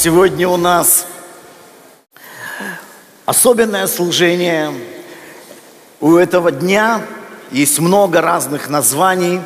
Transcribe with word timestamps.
Сегодня 0.00 0.48
у 0.48 0.56
нас 0.56 1.08
особенное 3.26 3.88
служение. 3.88 4.72
У 6.00 6.14
этого 6.14 6.52
дня 6.52 7.02
есть 7.50 7.80
много 7.80 8.20
разных 8.20 8.68
названий. 8.68 9.40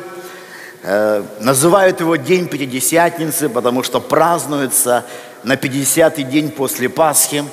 Э, 0.83 1.23
называют 1.39 2.01
его 2.01 2.17
День 2.17 2.47
Пятидесятницы, 2.47 3.49
потому 3.49 3.81
что 3.81 3.99
празднуется 3.99 5.05
на 5.41 5.55
50-й 5.55 6.21
день 6.21 6.51
после 6.51 6.87
Пасхи. 6.87 7.43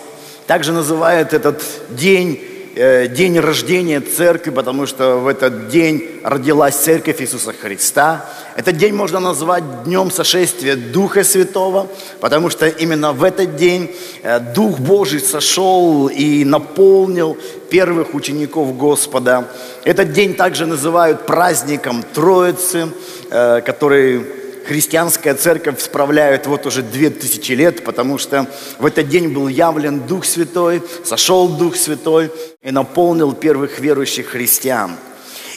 Также 0.47 0.73
называют 0.73 1.33
этот 1.33 1.63
день 1.89 2.50
день 2.75 3.39
рождения 3.39 4.01
церкви, 4.01 4.51
потому 4.51 4.87
что 4.87 5.17
в 5.17 5.27
этот 5.27 5.69
день 5.69 6.21
родилась 6.23 6.77
церковь 6.77 7.21
Иисуса 7.21 7.53
Христа. 7.53 8.25
Этот 8.57 8.77
день 8.77 8.95
можно 8.95 9.21
назвать 9.21 9.85
днем 9.85 10.11
сошествия 10.11 10.77
Духа 10.77 11.25
Святого, 11.25 11.89
потому 12.21 12.51
что 12.51 12.69
именно 12.69 13.13
в 13.13 13.25
этот 13.25 13.57
день 13.57 13.91
э, 14.23 14.41
Дух 14.41 14.79
Божий 14.79 15.21
сошел 15.21 16.09
и 16.09 16.45
наполнил 16.45 17.37
первых 17.71 18.15
учеников 18.15 18.77
Господа. 18.77 19.49
Этот 19.85 20.13
день 20.13 20.35
также 20.35 20.67
называют 20.67 21.27
праздником 21.27 22.05
Троицы, 22.15 22.89
э, 23.31 23.61
который 23.63 24.40
христианская 24.71 25.35
церковь 25.35 25.83
справляет 25.83 26.47
вот 26.47 26.65
уже 26.65 26.83
две 26.83 27.11
тысячи 27.11 27.51
лет, 27.51 27.83
потому 27.83 28.19
что 28.19 28.47
в 28.79 28.87
этот 28.87 29.09
день 29.09 29.31
был 29.31 29.49
явлен 29.49 29.99
Дух 30.07 30.25
Святой, 30.25 30.81
сошел 31.05 31.49
Дух 31.49 31.75
Святой 31.75 32.31
и 32.63 32.71
наполнил 32.71 33.33
первых 33.33 33.81
верующих 33.81 34.29
христиан. 34.29 34.93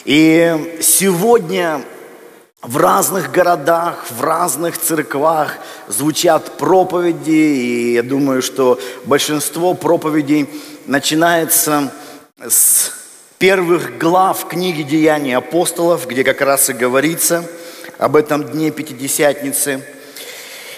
И 0.04 0.80
сегодня 0.80 1.82
в 2.60 2.76
разных 2.76 3.30
городах, 3.30 4.04
в 4.10 4.20
разных 4.20 4.78
церквах 4.78 5.58
звучат 5.86 6.58
проповеди, 6.58 7.30
и 7.30 7.92
я 7.92 8.02
думаю, 8.02 8.42
что 8.42 8.80
большинство 9.04 9.74
проповедей 9.74 10.48
начинается 10.86 11.92
с 12.44 12.90
первых 13.38 13.96
глав 13.96 14.48
книги 14.48 14.82
«Деяний 14.82 15.36
апостолов», 15.36 16.08
где 16.08 16.24
как 16.24 16.40
раз 16.40 16.68
и 16.68 16.72
говорится– 16.72 17.44
об 18.04 18.16
этом 18.16 18.44
дне 18.44 18.70
Пятидесятницы. 18.70 19.82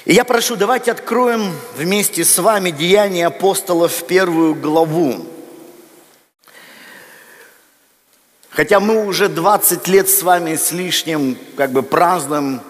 И 0.05 0.15
я 0.15 0.25
прошу, 0.25 0.55
давайте 0.55 0.93
откроем 0.93 1.53
вместе 1.77 2.25
с 2.25 2.39
вами 2.39 2.71
Деяния 2.71 3.27
апостолов 3.27 4.05
первую 4.05 4.55
главу. 4.55 5.27
Хотя 8.49 8.79
мы 8.79 9.05
уже 9.05 9.29
20 9.29 9.89
лет 9.89 10.09
с 10.09 10.23
вами 10.23 10.55
с 10.55 10.71
лишним 10.71 11.37
как 11.57 11.73
бы 11.73 11.83
празднуем 11.83 12.61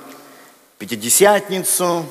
Пятидесятницу, 0.79 2.07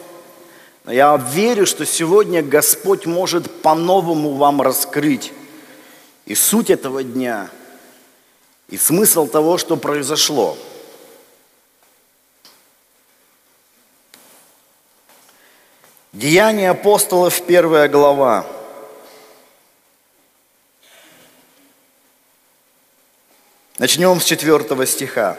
я 0.85 1.17
верю, 1.17 1.65
что 1.65 1.83
сегодня 1.83 2.43
Господь 2.43 3.07
может 3.07 3.49
по-новому 3.63 4.35
вам 4.35 4.61
раскрыть 4.61 5.33
и 6.27 6.35
суть 6.35 6.69
этого 6.69 7.03
дня, 7.03 7.49
и 8.69 8.77
смысл 8.77 9.25
того, 9.25 9.57
что 9.57 9.77
произошло– 9.77 10.55
Деяния 16.15 16.69
апостолов, 16.69 17.41
первая 17.45 17.89
глава. 17.89 18.47
Начнем 23.77 24.21
с 24.21 24.23
четвертого 24.23 24.85
стиха. 24.85 25.37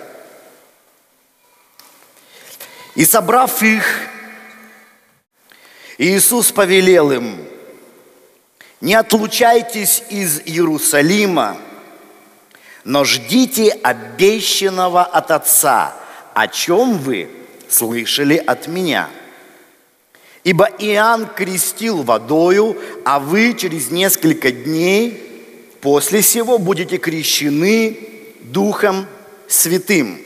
«И 2.95 3.07
собрав 3.07 3.63
их, 3.63 3.87
Иисус 5.97 6.53
повелел 6.53 7.11
им, 7.11 7.49
не 8.83 8.97
отлучайтесь 8.97 10.03
из 10.11 10.41
Иерусалима, 10.41 11.57
но 12.85 13.05
ждите 13.05 13.71
обещанного 13.71 15.05
от 15.05 15.31
Отца, 15.31 15.97
о 16.35 16.49
чем 16.49 16.99
вы 16.99 17.31
слышали 17.67 18.37
от 18.37 18.67
Меня». 18.67 19.09
Ибо 20.47 20.67
Иоанн 20.79 21.27
крестил 21.27 22.05
водою, 22.05 22.77
а 23.05 23.19
вы 23.19 23.53
через 23.55 23.91
несколько 23.91 24.53
дней 24.53 25.21
после 25.81 26.23
сего 26.23 26.59
будете 26.59 26.99
крещены 26.99 27.99
Духом 28.43 29.07
Святым. 29.49 30.21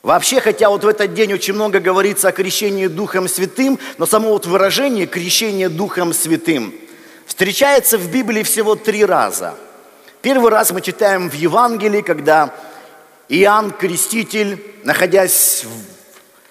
Вообще, 0.00 0.40
хотя 0.40 0.70
вот 0.70 0.84
в 0.84 0.86
этот 0.86 1.12
день 1.12 1.32
очень 1.32 1.54
много 1.54 1.80
говорится 1.80 2.28
о 2.28 2.32
крещении 2.32 2.86
Духом 2.86 3.26
Святым, 3.26 3.80
но 3.98 4.06
само 4.06 4.28
вот 4.28 4.46
выражение 4.46 5.06
крещение 5.06 5.68
Духом 5.68 6.12
Святым 6.12 6.72
встречается 7.26 7.98
в 7.98 8.08
Библии 8.12 8.44
всего 8.44 8.76
три 8.76 9.04
раза. 9.04 9.56
Первый 10.22 10.52
раз 10.52 10.70
мы 10.70 10.82
читаем 10.82 11.28
в 11.28 11.34
Евангелии, 11.34 12.02
когда 12.02 12.54
Иоанн 13.28 13.72
Креститель, 13.72 14.62
находясь 14.84 15.64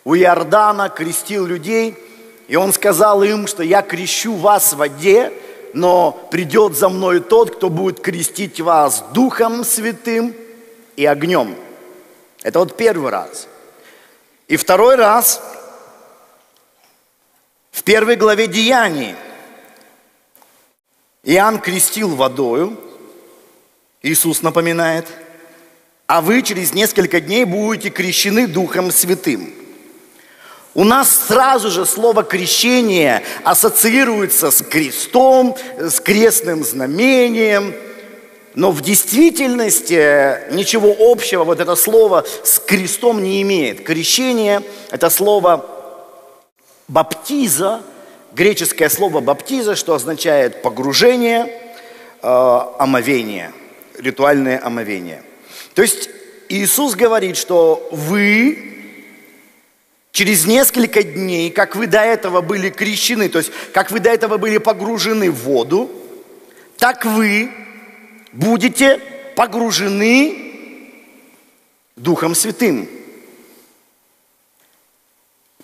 у 0.04 0.14
Иордана, 0.14 0.90
крестил 0.90 1.46
людей– 1.46 1.96
и 2.48 2.56
он 2.56 2.72
сказал 2.74 3.24
им, 3.24 3.46
что 3.48 3.64
я 3.64 3.82
крещу 3.82 4.36
вас 4.36 4.74
в 4.74 4.78
воде, 4.78 5.34
но 5.74 6.12
придет 6.32 6.76
за 6.76 6.90
мной 6.90 7.20
тот, 7.20 7.56
кто 7.56 7.70
будет 7.70 8.00
крестить 8.00 8.62
вас 8.62 9.04
Духом 9.14 9.64
Святым 9.64 10.34
и 10.96 11.06
огнем. 11.06 11.56
Это 12.42 12.60
вот 12.60 12.78
первый 12.78 13.12
раз. 13.12 13.48
И 14.48 14.56
второй 14.56 14.96
раз 14.96 15.42
в 17.72 17.84
первой 17.84 18.16
главе 18.16 18.48
Деяний 18.48 19.16
Иоанн 21.24 21.60
крестил 21.60 22.16
водою, 22.16 22.80
Иисус 24.02 24.42
напоминает, 24.42 25.06
а 26.06 26.22
вы 26.22 26.42
через 26.42 26.74
несколько 26.74 27.20
дней 27.20 27.44
будете 27.44 27.90
крещены 27.90 28.48
Духом 28.48 28.92
Святым. 28.92 29.54
У 30.78 30.84
нас 30.84 31.26
сразу 31.26 31.72
же 31.72 31.88
слово 31.88 32.22
крещение 32.22 33.24
ассоциируется 33.44 34.52
с 34.52 34.62
крестом, 34.62 35.58
с 35.80 36.00
крестным 36.00 36.64
знамением. 36.64 37.74
Но 38.54 38.70
в 38.70 38.82
действительности 38.82 40.54
ничего 40.54 40.96
общего 41.12 41.46
вот 41.46 41.60
это 41.60 41.76
слово 41.76 42.28
с 42.44 42.60
крестом 42.60 43.24
не 43.24 43.42
имеет. 43.42 43.84
Крещение– 43.84 44.62
это 44.92 45.10
слово 45.10 45.66
баптиза, 46.88 47.82
греческое 48.34 48.90
слово 48.90 49.20
баптиза, 49.20 49.76
что 49.76 49.96
означает 49.96 50.62
погружение, 50.62 51.60
э, 52.22 52.60
омовение, 52.78 53.52
ритуальное 53.98 54.64
омовение. 54.64 55.24
То 55.74 55.82
есть 55.82 56.08
Иисус 56.50 56.94
говорит, 56.94 57.36
что 57.36 57.90
вы 57.92 58.77
Через 60.18 60.48
несколько 60.48 61.04
дней, 61.04 61.52
как 61.52 61.76
вы 61.76 61.86
до 61.86 62.00
этого 62.00 62.42
были 62.42 62.72
крещены, 62.72 63.30
то 63.30 63.38
есть 63.38 63.52
как 63.72 63.92
вы 63.92 64.00
до 64.00 64.10
этого 64.10 64.38
были 64.38 64.58
погружены 64.58 65.30
в 65.30 65.44
воду, 65.44 65.92
так 66.80 67.06
вы 67.06 67.52
будете 68.32 69.00
погружены 69.36 70.90
Духом 71.96 72.34
Святым. 72.34 72.90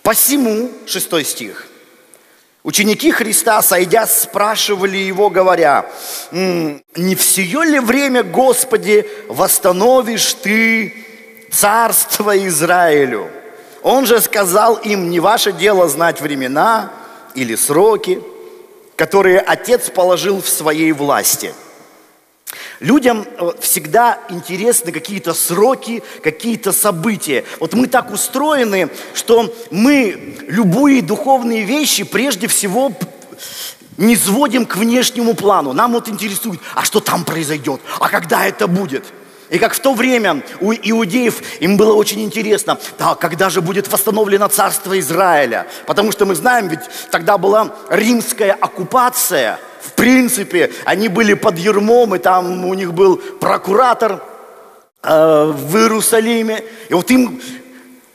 Посему, 0.04 0.70
шестой 0.86 1.26
стих, 1.26 1.68
ученики 2.62 3.10
Христа, 3.10 3.60
сойдя, 3.64 4.06
спрашивали 4.06 4.98
его, 4.98 5.32
говоря, 5.32 5.92
не 6.32 7.16
все 7.16 7.64
ли 7.64 7.80
время, 7.80 8.22
Господи, 8.22 9.10
восстановишь 9.30 10.36
Ты 10.36 10.94
царство 11.50 12.38
Израилю? 12.48 13.32
Он 13.84 14.06
же 14.06 14.22
сказал 14.22 14.78
им, 14.78 15.10
не 15.10 15.20
ваше 15.20 15.52
дело 15.52 15.90
знать 15.90 16.22
времена 16.22 16.90
или 17.36 17.56
сроки, 17.56 18.22
которые 18.96 19.40
Отец 19.40 19.90
положил 19.90 20.42
в 20.42 20.48
своей 20.48 20.94
власти. 20.94 21.54
Людям 22.80 23.26
э, 23.26 23.52
всегда 23.60 24.20
интересны 24.30 24.92
какие-то 24.92 25.34
сроки, 25.34 26.02
какие-то 26.22 26.72
события. 26.72 27.44
Вот 27.60 27.74
мы 27.74 27.88
так 27.88 28.12
устроены, 28.12 28.90
что 29.14 29.54
мы 29.70 30.38
любые 30.48 31.02
духовные 31.02 31.64
вещи 31.64 32.04
прежде 32.04 32.48
всего 32.48 32.94
не 33.98 34.16
сводим 34.16 34.66
к 34.66 34.78
внешнему 34.78 35.34
плану. 35.34 35.74
Нам 35.74 35.94
вот 35.94 36.08
интересует, 36.08 36.60
а 36.74 36.84
что 36.86 37.00
там 37.00 37.26
произойдет, 37.26 37.82
а 38.00 38.08
когда 38.08 38.46
это 38.46 38.68
будет– 38.68 39.04
и 39.54 39.60
как 39.60 39.76
в 39.76 39.80
то 39.80 39.94
время 39.94 40.42
у 40.62 40.74
иудеев 40.74 41.44
им 41.60 41.78
было 41.78 41.94
очень 41.94 42.24
интересно, 42.24 42.80
да, 42.98 43.14
когда 43.14 43.52
же 43.52 43.62
будет 43.62 43.88
восстановлено 43.88 44.48
царство 44.48 45.00
Израиля. 45.00 45.68
Потому 45.86 46.12
что 46.12 46.26
мы 46.26 46.34
знаем, 46.34 46.70
ведь 46.70 46.80
тогда 47.12 47.38
была 47.38 47.70
римская 47.88 48.54
оккупация. 48.54 49.60
В 49.80 49.92
принципе, 49.92 50.72
они 50.86 51.08
были 51.08 51.36
под 51.36 51.60
ермом, 51.60 52.16
и 52.16 52.18
там 52.18 52.66
у 52.66 52.74
них 52.74 52.96
был 52.96 53.18
прокуратор 53.18 54.24
э, 55.04 55.54
в 55.56 55.78
Иерусалиме. 55.78 56.64
И 56.90 56.94
вот 56.96 57.12
им 57.12 57.40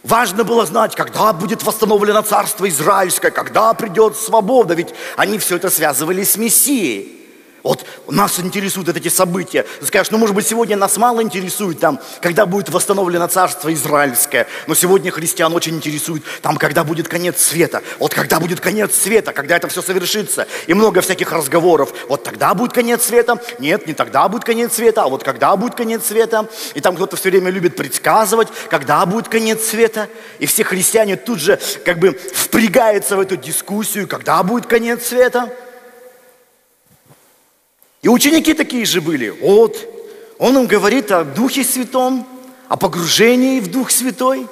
Важно 0.02 0.42
было 0.42 0.64
знать, 0.64 0.96
когда 0.96 1.32
будет 1.34 1.62
восстановлено 1.62 2.22
царство 2.22 2.68
Израильское, 2.68 3.30
когда 3.30 3.74
придет 3.74 4.16
свобода, 4.16 4.72
ведь 4.72 4.94
они 5.16 5.38
все 5.38 5.56
это 5.56 5.68
связывали 5.70 6.24
с 6.24 6.36
Мессией. 6.36 7.17
Вот 7.62 7.84
нас 8.08 8.38
интересуют 8.38 8.88
эти 8.88 9.08
события. 9.08 9.64
Ты 9.80 9.86
скажешь, 9.86 10.10
ну, 10.10 10.18
может 10.18 10.34
быть, 10.34 10.46
сегодня 10.46 10.76
нас 10.76 10.96
мало 10.96 11.22
интересует 11.22 11.80
там, 11.80 12.00
когда 12.20 12.46
будет 12.46 12.68
восстановлено 12.68 13.26
царство 13.26 13.72
Израильское. 13.74 14.46
Но 14.66 14.74
сегодня 14.74 15.10
христиан 15.10 15.52
очень 15.54 15.76
интересует 15.76 16.22
там, 16.40 16.56
когда 16.56 16.84
будет 16.84 17.08
конец 17.08 17.42
света. 17.42 17.82
Вот 17.98 18.14
когда 18.14 18.38
будет 18.38 18.60
конец 18.60 18.94
света, 18.94 19.32
когда 19.32 19.56
это 19.56 19.68
все 19.68 19.82
совершится. 19.82 20.46
И 20.66 20.74
много 20.74 21.00
всяких 21.00 21.32
разговоров. 21.32 21.92
Вот 22.08 22.22
тогда 22.22 22.54
будет 22.54 22.72
конец 22.72 23.04
света. 23.04 23.42
Нет, 23.58 23.86
не 23.86 23.94
тогда 23.94 24.28
будет 24.28 24.44
конец 24.44 24.74
света, 24.74 25.04
а 25.04 25.08
вот 25.08 25.24
когда 25.24 25.56
будет 25.56 25.74
конец 25.74 26.06
света. 26.06 26.48
И 26.74 26.80
там 26.80 26.94
кто-то 26.94 27.16
все 27.16 27.30
время 27.30 27.50
любит 27.50 27.74
предсказывать, 27.76 28.48
когда 28.70 29.04
будет 29.04 29.28
конец 29.28 29.64
света. 29.64 30.08
И 30.38 30.46
все 30.46 30.62
христиане 30.62 31.16
тут 31.16 31.40
же 31.40 31.58
как 31.84 31.98
бы 31.98 32.12
впрягаются 32.12 33.16
в 33.16 33.20
эту 33.20 33.36
дискуссию, 33.36 34.06
когда 34.06 34.42
будет 34.44 34.66
конец 34.66 35.06
света. 35.06 35.52
И 38.02 38.08
ученики 38.08 38.54
такие 38.54 38.84
же 38.84 39.00
были. 39.00 39.30
Вот, 39.30 39.76
он 40.38 40.56
им 40.56 40.66
говорит 40.66 41.10
о 41.10 41.24
Духе 41.24 41.64
Святом, 41.64 42.26
о 42.68 42.76
погружении 42.76 43.60
в 43.60 43.70
Дух 43.70 43.90
Святой. 43.90 44.46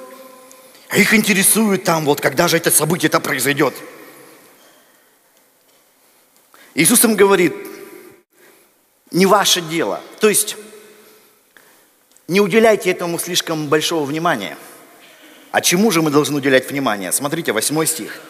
А 0.89 0.97
их 0.97 1.13
интересует 1.13 1.83
там, 1.83 2.05
вот 2.05 2.21
когда 2.21 2.47
же 2.47 2.57
это 2.57 2.71
событие-то 2.71 3.19
произойдет. 3.19 3.73
Иисус 6.75 7.03
им 7.03 7.15
говорит, 7.15 7.53
не 9.11 9.25
ваше 9.25 9.61
дело. 9.61 10.01
То 10.19 10.29
есть, 10.29 10.57
не 12.27 12.41
уделяйте 12.41 12.91
этому 12.91 13.17
слишком 13.19 13.67
большого 13.67 14.05
внимания. 14.05 14.57
А 15.51 15.61
чему 15.61 15.91
же 15.91 16.01
мы 16.01 16.11
должны 16.11 16.37
уделять 16.37 16.69
внимание? 16.69 17.11
Смотрите, 17.11 17.51
восьмой 17.51 17.87
стих. 17.87 18.21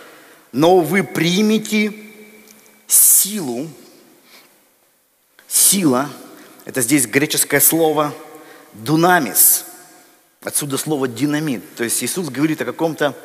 Но 0.52 0.80
вы 0.80 1.04
примете 1.04 1.94
силу, 2.88 3.68
Сила– 5.48 6.10
это 6.66 6.82
здесь 6.82 7.08
греческое 7.08 7.62
слово 7.62 8.14
«дунамис». 8.74 9.64
Отсюда 10.44 10.78
слово 10.78 11.08
«динамит». 11.08 11.64
То 11.76 11.86
есть 11.86 12.04
Иисус 12.04 12.28
говорит 12.28 12.62
о 12.62 12.66
каком-то 12.66 13.16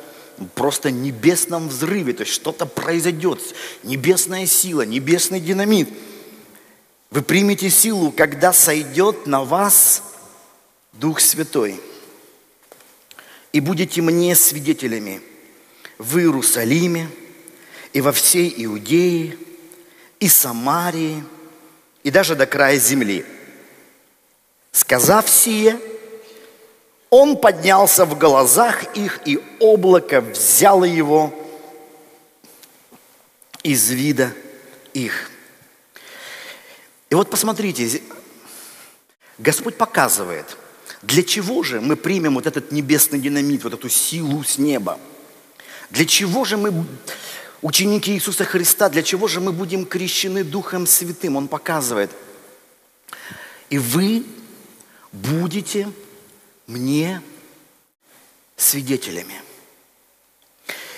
просто 0.55 0.89
небесном 0.89 1.67
взрыве, 1.67 2.13
то 2.13 2.21
есть 2.21 2.33
что-то 2.33 2.65
произойдет, 2.65 3.39
небесная 3.83 4.45
сила, 4.45 4.83
небесный 4.83 5.41
динамит. 5.41 5.89
Вы 7.11 7.21
примете 7.21 7.69
силу, 7.69 8.11
когда 8.11 8.53
сойдет 8.53 9.27
на 9.27 9.43
вас 9.43 10.01
Дух 10.93 11.19
Святой, 11.19 11.79
и 13.51 13.59
будете 13.59 14.01
мне 14.01 14.35
свидетелями 14.35 15.21
в 15.97 16.17
Иерусалиме 16.17 17.09
и 17.91 18.01
во 18.01 18.13
всей 18.13 18.53
Иудее 18.57 19.37
и 20.21 20.29
Самарии– 20.29 21.21
и 22.03 22.11
даже 22.11 22.35
до 22.35 22.45
края 22.45 22.77
земли. 22.77 23.25
Сказав 24.71 25.29
сие, 25.29 25.79
он 27.09 27.37
поднялся 27.37 28.05
в 28.05 28.17
глазах 28.17 28.95
их, 28.95 29.19
и 29.25 29.39
облако 29.59 30.21
взяло 30.21 30.83
его 30.83 31.33
из 33.61 33.89
вида 33.89 34.33
их. 34.93 35.29
И 37.09 37.15
вот 37.15 37.29
посмотрите, 37.29 38.01
Господь 39.37 39.77
показывает, 39.77 40.57
для 41.03 41.21
чего 41.21 41.63
же 41.63 41.79
мы 41.79 41.95
примем 41.95 42.35
вот 42.35 42.47
этот 42.47 42.71
небесный 42.71 43.19
динамит, 43.19 43.63
вот 43.63 43.73
эту 43.73 43.89
силу 43.89 44.43
с 44.43 44.57
неба. 44.57 44.99
Для 45.91 46.05
чего 46.05 46.43
же 46.45 46.57
мы 46.57 46.85
ученики 47.63 48.11
Иисуса 48.11 48.45
Христа, 48.45 48.89
для 48.89 49.01
чего 49.01 49.27
же 49.27 49.39
мы 49.39 49.51
будем 49.51 49.85
крещены 49.85 50.43
Духом 50.43 50.85
Святым? 50.85 51.37
Он 51.37 51.47
показывает. 51.47 52.11
И 53.71 53.79
вы 53.79 54.23
будете 55.11 55.89
мне 56.67 57.21
свидетелями. 58.55 59.41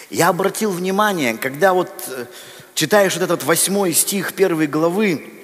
Я 0.10 0.30
обратил 0.30 0.72
внимание, 0.72 1.38
когда 1.38 1.74
вот 1.74 1.90
э, 2.08 2.26
читаешь 2.74 3.14
вот 3.14 3.24
этот 3.24 3.44
восьмой 3.44 3.94
стих 3.94 4.34
первой 4.34 4.68
главы, 4.68 5.35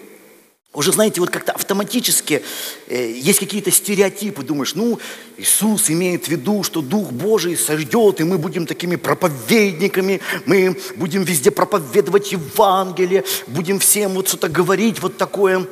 уже, 0.74 0.94
знаете, 0.94 1.20
вот 1.20 1.30
как-то 1.30 1.52
автоматически 1.52 2.42
э, 2.88 3.12
есть 3.12 3.40
какие-то 3.40 3.72
стереотипы. 3.72 4.42
Думаешь, 4.44 4.74
ну, 4.74 5.00
Иисус 5.38 5.90
имеет 5.90 6.26
в 6.26 6.28
виду, 6.30 6.64
что 6.64 6.82
Дух 6.82 7.12
Божий 7.12 7.58
сойдет, 7.58 8.22
и 8.22 8.24
мы 8.24 8.38
будем 8.38 8.66
такими 8.66 8.96
проповедниками, 8.96 10.22
мы 10.46 10.78
будем 10.96 11.24
везде 11.24 11.52
проповедовать 11.52 12.32
Евангелие, 12.32 13.26
будем 13.48 13.80
всем 13.80 14.14
вот 14.14 14.30
что-то 14.30 14.48
говорить, 14.48 15.02
вот 15.02 15.18
такое. 15.18 15.68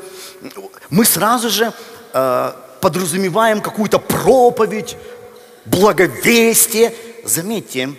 Мы 0.90 1.06
сразу 1.06 1.50
же 1.50 1.72
э, 2.14 2.52
подразумеваем 2.82 3.62
какую-то 3.62 4.00
проповедь, 4.00 4.98
благовестие. 5.66 6.94
Заметьте, 7.24 7.94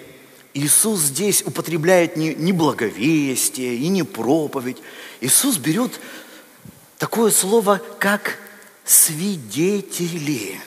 Иисус 0.52 1.00
здесь 1.00 1.42
употребляет 1.46 2.16
не, 2.16 2.34
не 2.34 2.52
благовестие 2.52 3.76
и 3.76 3.88
не 3.88 4.02
проповедь. 4.02 4.78
Иисус 5.20 5.56
берет 5.56 5.92
такое 7.00 7.30
слово, 7.30 7.80
как 7.98 8.38
свидетели. 8.84 10.60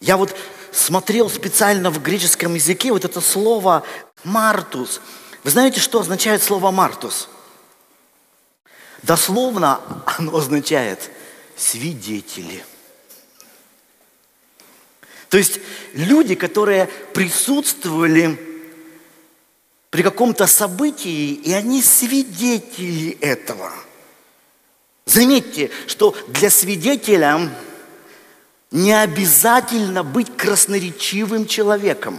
Я 0.00 0.16
вот 0.16 0.34
смотрел 0.70 1.28
специально 1.28 1.90
в 1.90 2.00
греческом 2.00 2.54
языке 2.54 2.92
вот 2.92 3.04
это 3.04 3.20
слово 3.20 3.84
«мартус». 4.22 5.00
Вы 5.42 5.50
знаете, 5.50 5.80
что 5.80 6.00
означает 6.00 6.40
слово 6.40 6.70
«мартус»? 6.70 7.28
Дословно 9.02 9.80
оно 10.06 10.36
означает 10.36 11.10
«свидетели». 11.56 12.64
То 15.30 15.36
есть 15.36 15.58
люди, 15.94 16.36
которые 16.36 16.86
присутствовали 17.12 18.38
при 19.90 20.02
каком-то 20.04 20.46
событии, 20.46 21.32
и 21.32 21.52
они 21.52 21.82
свидетели 21.82 23.18
этого– 23.20 23.72
Заметьте, 25.04 25.70
что 25.86 26.16
для 26.28 26.50
свидетеля 26.50 27.50
не 28.70 28.92
обязательно 28.92 30.02
быть 30.02 30.34
красноречивым 30.36 31.46
человеком. 31.46 32.18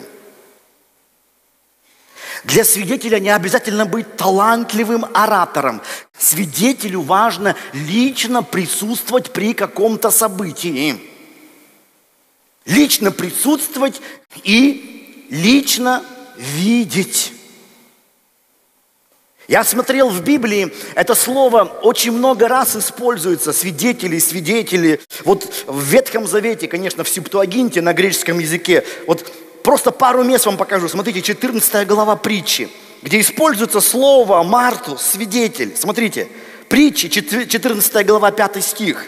Для 2.44 2.66
свидетеля 2.66 3.20
не 3.20 3.30
обязательно 3.30 3.86
быть 3.86 4.18
талантливым 4.18 5.06
оратором. 5.14 5.82
Свидетелю 6.18 7.02
важно 7.02 7.56
лично 7.72 8.44
присутствовать 8.44 9.32
при 9.32 9.54
каком-то 9.54 10.12
событии. 10.12 11.00
Лично 12.66 13.12
присутствовать 13.12 14.02
и 14.44 15.26
лично 15.30 16.04
видеть. 16.38 17.32
Я 19.48 19.66
смотрел 19.66 20.08
в 20.10 20.24
Библии, 20.24 20.74
это 20.96 21.16
слово 21.16 21.64
очень 21.82 22.14
много 22.14 22.48
раз 22.48 22.78
используется, 22.78 23.52
свидетели, 23.52 24.18
свидетели. 24.20 25.02
Вот 25.26 25.66
в 25.68 25.84
Ветхом 25.84 26.28
Завете, 26.28 26.70
конечно, 26.70 27.04
в 27.04 27.10
Септуагинте 27.10 27.82
на 27.82 27.92
греческом 27.92 28.40
языке, 28.40 28.86
вот 29.06 29.30
просто 29.62 29.92
пару 29.92 30.24
мест 30.24 30.46
вам 30.46 30.56
покажу. 30.56 30.88
Смотрите, 30.88 31.22
14 31.22 31.86
глава 31.86 32.16
притчи, 32.16 32.70
где 33.02 33.20
используется 33.20 33.82
слово 33.82 34.44
Марту, 34.44 34.98
свидетель. 34.98 35.76
Смотрите, 35.76 36.30
притчи, 36.70 37.10
14 37.10 38.06
глава, 38.06 38.32
5 38.32 38.64
стих. 38.64 39.06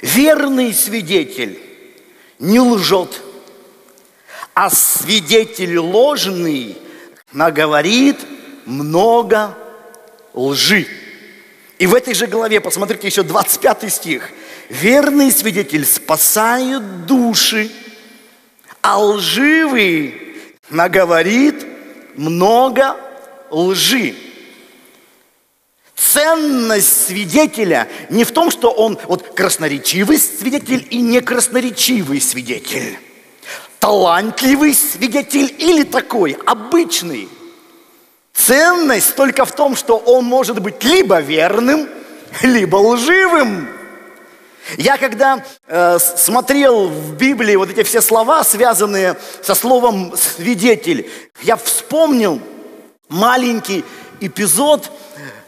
Верный 0.00 0.72
свидетель 0.72 1.60
не 2.38 2.58
лжет, 2.58 3.20
а 4.54 4.70
свидетель 4.70 5.76
ложный 5.76 6.78
наговорит 7.32 8.16
много 8.66 9.56
лжи. 10.34 10.86
И 11.78 11.86
в 11.86 11.94
этой 11.94 12.14
же 12.14 12.26
главе, 12.26 12.60
посмотрите, 12.60 13.06
еще 13.06 13.22
25 13.22 13.92
стих. 13.92 14.30
Верный 14.68 15.32
свидетель 15.32 15.86
спасает 15.86 17.06
души, 17.06 17.70
а 18.82 19.02
лживый 19.02 20.14
наговорит 20.68 21.66
много 22.16 22.96
лжи. 23.50 24.14
Ценность 25.94 27.06
свидетеля 27.06 27.88
не 28.10 28.24
в 28.24 28.32
том, 28.32 28.50
что 28.50 28.70
он 28.70 28.98
вот 29.06 29.34
красноречивый 29.34 30.18
свидетель 30.18 30.86
и 30.90 31.00
некрасноречивый 31.00 32.20
свидетель. 32.20 32.98
Талантливый 33.78 34.74
свидетель 34.74 35.54
или 35.58 35.82
такой, 35.84 36.36
обычный– 36.44 37.28
Ценность 38.46 39.16
только 39.16 39.44
в 39.44 39.52
том, 39.52 39.76
что 39.76 39.98
он 39.98 40.24
может 40.24 40.60
быть 40.60 40.82
либо 40.82 41.20
верным, 41.20 41.88
либо 42.42 42.76
лживым. 42.76 43.68
Я 44.78 44.96
когда 44.96 45.44
э, 45.66 45.98
смотрел 45.98 46.88
в 46.88 47.16
Библии 47.16 47.56
вот 47.56 47.70
эти 47.70 47.82
все 47.82 48.00
слова, 48.00 48.42
связанные 48.44 49.16
со 49.42 49.54
словом 49.54 50.14
свидетель, 50.16 51.10
я 51.42 51.56
вспомнил 51.56 52.40
маленький 53.08 53.84
эпизод 54.20 54.90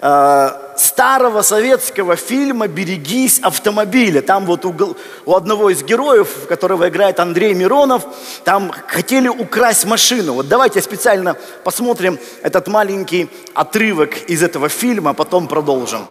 э, 0.03 0.51
старого 0.77 1.43
советского 1.43 2.17
фильма 2.17 2.67
«Берегись 2.67 3.39
автомобиля». 3.39 4.21
Там 4.21 4.45
вот 4.45 4.65
у, 4.65 4.97
у 5.25 5.35
одного 5.35 5.71
из 5.71 5.83
героев, 5.83 6.47
которого 6.49 6.89
играет 6.89 7.21
Андрей 7.21 7.55
Миронов, 7.55 8.05
там 8.45 8.73
хотели 8.89 9.29
украсть 9.29 9.85
машину. 9.85 10.35
Вот 10.35 10.49
давайте 10.49 10.83
специально 10.83 11.37
посмотрим 11.65 12.19
этот 12.43 12.69
маленький 12.69 13.31
отрывок 13.55 14.17
из 14.29 14.43
этого 14.43 14.69
фильма, 14.69 15.11
а 15.11 15.15
потом 15.15 15.47
продолжим. 15.47 16.09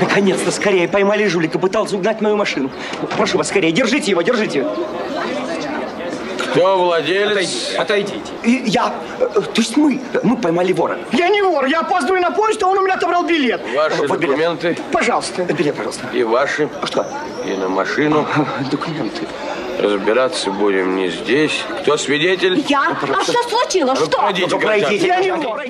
Наконец-то, 0.00 0.50
скорее, 0.50 0.86
поймали 0.86 1.26
жулика, 1.26 1.58
пытался 1.58 1.96
угнать 1.96 2.20
мою 2.20 2.36
машину. 2.36 2.70
Прошу 3.16 3.38
вас, 3.38 3.48
скорее, 3.48 3.72
держите 3.72 4.10
его, 4.10 4.22
держите. 4.22 4.66
Кто 6.54 6.78
владелец? 6.84 7.74
Отойдите. 7.76 8.20
И 8.44 8.62
я, 8.66 8.94
э, 9.18 9.26
то 9.26 9.60
есть 9.60 9.76
мы, 9.76 10.00
мы 10.22 10.36
поймали 10.36 10.72
вора. 10.72 10.98
Я 11.12 11.28
не 11.28 11.42
вор, 11.42 11.64
я 11.66 11.80
опаздываю 11.80 12.22
на 12.22 12.30
поезд, 12.30 12.62
а 12.62 12.68
он 12.68 12.78
у 12.78 12.82
меня 12.82 12.94
отобрал 12.94 13.24
билет. 13.24 13.60
Ваши 13.74 13.96
Вот 14.06 14.18
билет. 14.18 14.20
документы 14.20 14.78
Пожалуйста. 14.92 15.42
Билет, 15.44 15.74
пожалуйста. 15.74 16.06
и 16.12 16.22
ваши, 16.22 16.68
А 16.80 16.86
Что? 16.86 17.04
и 17.44 17.54
на 17.56 17.68
машину. 17.68 18.26
Документы. 18.70 19.26
Разбираться 19.78 20.50
будем 20.50 20.96
не 20.96 21.10
здесь. 21.10 21.52
Кто 21.82 21.96
свидетель? 21.96 22.64
Я? 22.68 22.96
А 23.02 23.22
что 23.22 23.42
случилось? 23.42 23.98
Ну, 23.98 24.06
Что? 24.06 24.18
пройдите, 24.18 24.48
Ну, 24.50 24.60
пройдите. 24.60 25.06
Я 25.06 25.20
не 25.20 25.32
вор. 25.32 25.62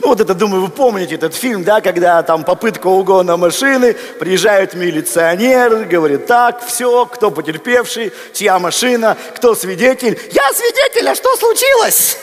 Ну 0.00 0.08
вот 0.08 0.20
это, 0.20 0.34
думаю, 0.34 0.62
вы 0.62 0.68
помните 0.68 1.16
этот 1.16 1.34
фильм, 1.34 1.64
да, 1.64 1.80
когда 1.80 2.22
там 2.22 2.44
попытка 2.44 2.86
угона 2.86 3.36
машины, 3.36 3.94
приезжают 4.20 4.74
милиционеры, 4.74 5.84
говорят, 5.84 6.26
так, 6.26 6.64
все, 6.64 7.04
кто 7.06 7.30
потерпевший, 7.30 8.12
чья 8.32 8.58
машина, 8.58 9.16
кто 9.34 9.54
свидетель. 9.56 10.18
Я 10.30 10.52
свидетель, 10.52 11.08
а 11.08 11.14
что 11.16 11.34
случилось? 11.36 12.16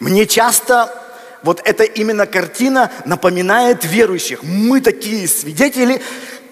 Мне 0.00 0.26
часто 0.26 0.92
вот 1.42 1.60
эта 1.64 1.84
именно 1.84 2.26
картина 2.26 2.90
напоминает 3.04 3.84
верующих. 3.84 4.42
Мы 4.42 4.80
такие 4.80 5.28
свидетели, 5.28 6.02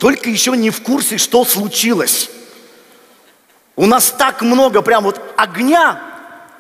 только 0.03 0.29
еще 0.31 0.51
не 0.57 0.71
в 0.71 0.83
курсе, 0.83 1.17
что 1.17 1.45
случилось. 1.45 2.29
У 3.77 3.87
нас 3.87 4.11
так 4.11 4.43
много 4.43 4.83
прям 4.83 5.05
вот 5.05 5.21
огня 5.37 6.03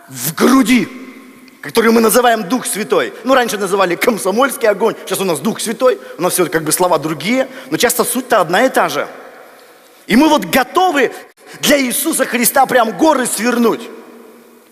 в 0.08 0.32
груди, 0.37 0.87
который 1.61 1.90
мы 1.90 2.00
называем 2.00 2.49
Дух 2.49 2.66
Святой. 2.66 3.12
Ну, 3.25 3.34
раньше 3.34 3.58
называли 3.58 3.96
комсомольский 3.96 4.68
огонь, 4.68 4.94
сейчас 5.04 5.18
у 5.18 5.25
нас 5.25 5.40
Дух 5.40 5.58
Святой, 5.58 5.99
у 6.18 6.22
нас 6.22 6.34
все 6.34 6.46
как 6.46 6.62
бы 6.62 6.70
слова 6.70 7.00
другие, 7.00 7.49
но 7.68 7.78
часто 7.78 8.04
суть-то 8.04 8.40
одна 8.40 8.64
и 8.64 8.68
та 8.68 8.88
же. 8.88 9.08
И 10.06 10.14
мы 10.14 10.28
вот 10.28 10.44
готовы 10.44 11.11
для 11.62 11.80
Иисуса 11.80 12.25
Христа 12.25 12.64
прям 12.66 12.96
горы 12.96 13.26
свернуть. 13.26 13.82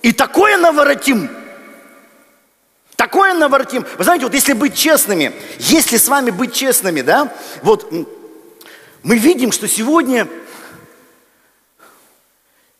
И 0.02 0.12
такое 0.12 0.56
наворотим, 0.56 1.28
такое 2.94 3.34
наворотим. 3.34 3.84
Вы 3.98 4.04
знаете, 4.04 4.26
вот 4.26 4.34
если 4.34 4.52
быть 4.52 4.76
честными, 4.76 5.32
если 5.58 5.96
с 5.96 6.06
вами 6.06 6.30
быть 6.30 6.54
честными, 6.54 7.00
да, 7.00 7.32
вот 7.62 7.92
мы 9.02 9.16
видим, 9.16 9.52
что 9.52 9.66
сегодня 9.68 10.28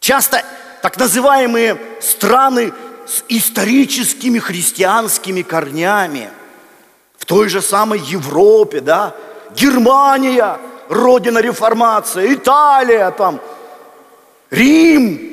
часто 0.01 0.45
так 0.83 0.99
называемые 0.99 1.79
страны 2.01 2.73
с 3.07 3.25
историческими 3.29 4.39
христианскими 4.39 5.43
корнями, 5.43 6.31
в 7.19 7.27
той 7.27 7.49
же 7.49 7.63
самой 7.63 8.01
Европе, 8.01 8.81
да, 8.81 9.15
Германия, 9.55 10.59
родина 10.89 11.39
реформации, 11.39 12.35
Италия 12.35 13.11
там, 13.11 13.41
Рим, 14.51 15.31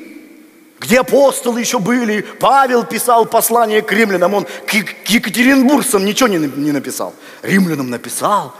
где 0.79 0.99
апостолы 0.99 1.59
еще 1.59 1.79
были, 1.79 2.21
Павел 2.21 2.83
писал 2.83 3.25
послание 3.25 3.81
к 3.81 3.91
римлянам, 3.91 4.33
он 4.33 4.45
к, 4.45 4.73
екатеринбургцам 5.09 6.05
ничего 6.05 6.29
не 6.29 6.71
написал, 6.71 7.13
римлянам 7.41 7.89
написал. 7.89 8.53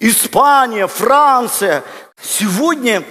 Испания, 0.00 0.86
Франция. 0.86 1.84
Сегодня 2.20 3.04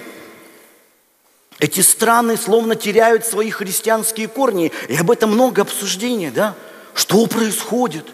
эти 1.60 1.82
страны 1.82 2.36
словно 2.36 2.76
теряют 2.76 3.26
свои 3.26 3.52
христианские 3.52 4.28
корни. 4.28 4.72
И 4.88 4.96
об 4.96 5.12
этом 5.12 5.32
много 5.32 5.62
обсуждений, 5.62 6.32
да? 6.32 6.56
Что 6.96 7.28
происходит? 7.28 8.08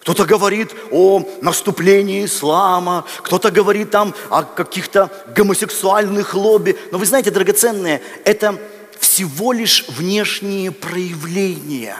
Кто-то 0.00 0.26
говорит 0.26 0.74
о 0.90 1.22
наступлении 1.40 2.26
ислама, 2.26 3.06
кто-то 3.22 3.50
говорит 3.50 3.90
там 3.90 4.14
о 4.28 4.42
каких-то 4.42 5.10
гомосексуальных 5.34 6.34
лобби. 6.34 6.76
Но 6.90 6.98
вы 6.98 7.06
знаете, 7.06 7.30
драгоценные, 7.30 8.02
это 8.24 8.60
всего 8.98 9.52
лишь 9.52 9.86
внешние 9.88 10.70
проявления. 10.70 11.96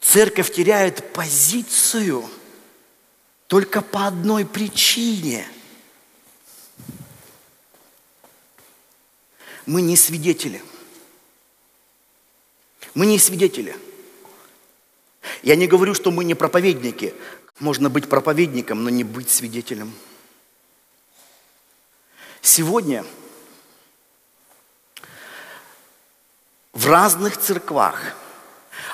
Церковь 0.00 0.52
теряет 0.52 1.12
позицию 1.12 2.24
только 3.48 3.82
по 3.82 4.06
одной 4.06 4.46
причине– 4.46 5.44
мы 9.68 9.82
не 9.82 9.96
свидетели. 9.96 10.62
Мы 12.94 13.04
не 13.04 13.18
свидетели. 13.18 13.76
Я 15.42 15.56
не 15.56 15.66
говорю, 15.66 15.92
что 15.92 16.10
мы 16.10 16.24
не 16.24 16.34
проповедники. 16.34 17.14
Можно 17.60 17.90
быть 17.90 18.08
проповедником, 18.08 18.82
но 18.82 18.88
не 18.88 19.04
быть 19.04 19.28
свидетелем. 19.28 19.92
Сегодня 22.40 23.04
в 26.72 26.86
разных 26.86 27.36
церквах 27.36 28.16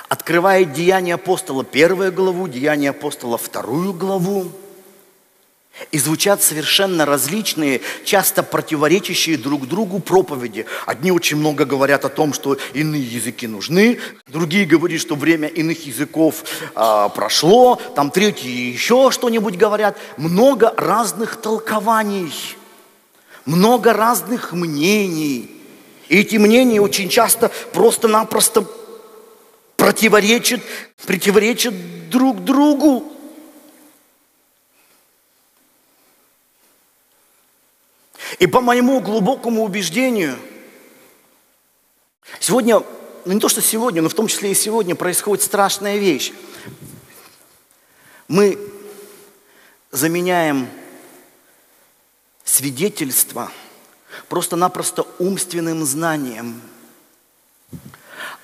открывает 0.09 0.73
Деяния 0.73 1.15
апостола 1.15 1.63
первую 1.63 2.11
главу, 2.11 2.47
Деяния 2.47 2.91
апостола 2.91 3.37
вторую 3.37 3.93
главу, 3.93 4.51
и 5.91 5.99
звучат 5.99 6.41
совершенно 6.41 7.05
различные, 7.05 7.81
часто 8.05 8.43
противоречащие 8.43 9.37
друг 9.37 9.67
другу 9.67 9.99
проповеди. 9.99 10.65
Одни 10.85 11.11
очень 11.11 11.35
много 11.37 11.65
говорят 11.65 12.05
о 12.05 12.09
том, 12.09 12.33
что 12.33 12.57
иные 12.73 13.01
языки 13.01 13.45
нужны, 13.45 13.99
другие 14.27 14.65
говорят, 14.65 15.01
что 15.01 15.15
время 15.15 15.49
иных 15.49 15.85
языков 15.85 16.45
а, 16.75 17.09
прошло, 17.09 17.75
там 17.93 18.09
третьи 18.09 18.49
еще 18.49 19.11
что-нибудь 19.11 19.57
говорят. 19.57 19.97
Много 20.15 20.73
разных 20.77 21.35
толкований, 21.35 22.31
много 23.45 23.91
разных 23.91 24.53
мнений. 24.53 25.51
И 26.07 26.19
эти 26.19 26.37
мнения 26.37 26.79
очень 26.79 27.09
часто 27.09 27.51
просто-напросто 27.73 28.65
противоречат, 29.85 30.61
противоречат 31.05 32.09
друг 32.09 32.43
другу. 32.43 33.05
И 38.39 38.47
по 38.47 38.61
моему 38.61 38.99
глубокому 38.99 39.63
убеждению, 39.63 40.39
сегодня, 42.39 42.81
ну 43.25 43.33
не 43.33 43.39
то 43.39 43.47
что 43.47 43.61
сегодня, 43.61 44.01
но 44.01 44.09
в 44.09 44.15
том 44.15 44.25
числе 44.25 44.53
и 44.53 44.55
сегодня 44.55 44.95
происходит 44.95 45.43
страшная 45.43 45.97
вещь. 45.97 46.33
Мы 48.27 48.57
заменяем 49.91 50.67
свидетельство 52.43 53.51
просто-напросто 54.29 55.05
умственным 55.19 55.85
знанием– 55.85 56.59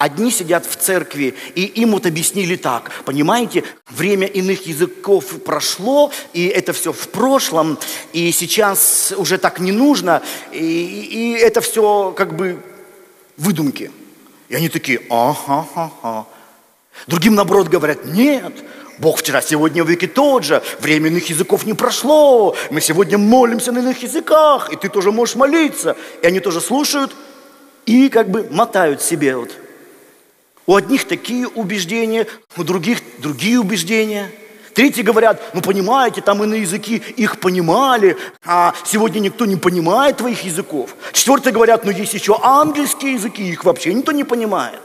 Одни 0.02 0.32
сидят 0.32 0.66
в 0.66 0.78
церкви, 0.78 1.36
и 1.54 1.62
им 1.62 1.92
вот 1.92 2.08
объяснили 2.08 2.56
так. 2.56 2.90
Понимаете, 3.06 3.64
время 3.88 4.26
иных 4.26 4.66
языков 4.66 5.26
прошло, 5.46 6.12
и 6.34 6.48
это 6.48 6.74
все 6.74 6.92
в 6.92 7.08
прошлом, 7.10 7.78
и 8.12 8.32
сейчас 8.32 9.14
уже 9.16 9.38
так 9.38 9.60
не 9.60 9.72
нужно, 9.72 10.24
и, 10.52 10.58
и 10.58 11.32
это 11.34 11.62
все 11.62 12.16
как 12.18 12.36
бы 12.36 12.58
выдумки. 13.38 13.92
И 14.50 14.56
они 14.56 14.70
такие, 14.70 15.04
ага, 15.12 15.68
ага. 15.76 16.26
Другим, 17.06 17.36
наоборот, 17.36 17.68
говорят, 17.68 18.04
нет, 18.04 18.54
Бог 18.98 19.20
вчера, 19.20 19.40
сегодня, 19.44 19.84
веки 19.84 20.08
тот 20.08 20.46
же, 20.46 20.64
время 20.80 21.10
иных 21.10 21.30
языков 21.30 21.64
не 21.68 21.76
прошло, 21.76 22.56
мы 22.72 22.82
сегодня 22.82 23.20
молимся 23.20 23.72
на 23.72 23.78
иных 23.78 24.02
языках, 24.02 24.74
и 24.74 24.78
ты 24.78 24.90
тоже 24.90 25.12
можешь 25.12 25.36
молиться. 25.36 25.96
И 26.24 26.26
они 26.26 26.40
тоже 26.40 26.60
слушают 26.60 27.16
и 27.86 28.10
как 28.10 28.32
бы 28.32 28.48
мотают 28.50 29.04
себе 29.04 29.36
вот 29.36 29.52
у 30.68 30.76
одних 30.76 31.08
такие 31.08 31.48
убеждения, 31.48 32.28
у 32.58 32.64
других 32.64 33.00
другие 33.20 33.60
убеждения. 33.60 34.32
Третьи 34.74 35.02
говорят, 35.02 35.42
ну 35.54 35.62
понимаете, 35.62 36.22
там 36.22 36.44
иные 36.44 36.62
языки, 36.62 37.02
их 37.18 37.40
понимали, 37.40 38.18
а 38.46 38.74
сегодня 38.86 39.20
никто 39.20 39.46
не 39.46 39.58
понимает 39.58 40.18
твоих 40.18 40.44
языков. 40.44 40.96
Четвертые 41.12 41.54
говорят, 41.54 41.84
ну 41.84 41.92
есть 41.92 42.14
еще 42.14 42.40
ангельские 42.42 43.14
языки, 43.14 43.44
их 43.44 43.66
вообще 43.66 43.94
никто 43.94 44.12
не 44.12 44.24
понимает. 44.24 44.82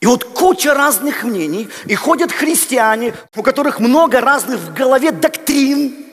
И 0.00 0.06
вот 0.06 0.24
куча 0.24 0.74
разных 0.74 1.24
мнений, 1.24 1.68
и 1.86 1.94
ходят 1.94 2.32
христиане, 2.32 3.14
у 3.34 3.42
которых 3.42 3.80
много 3.80 4.20
разных 4.20 4.60
в 4.60 4.74
голове 4.74 5.12
доктрин. 5.12 6.05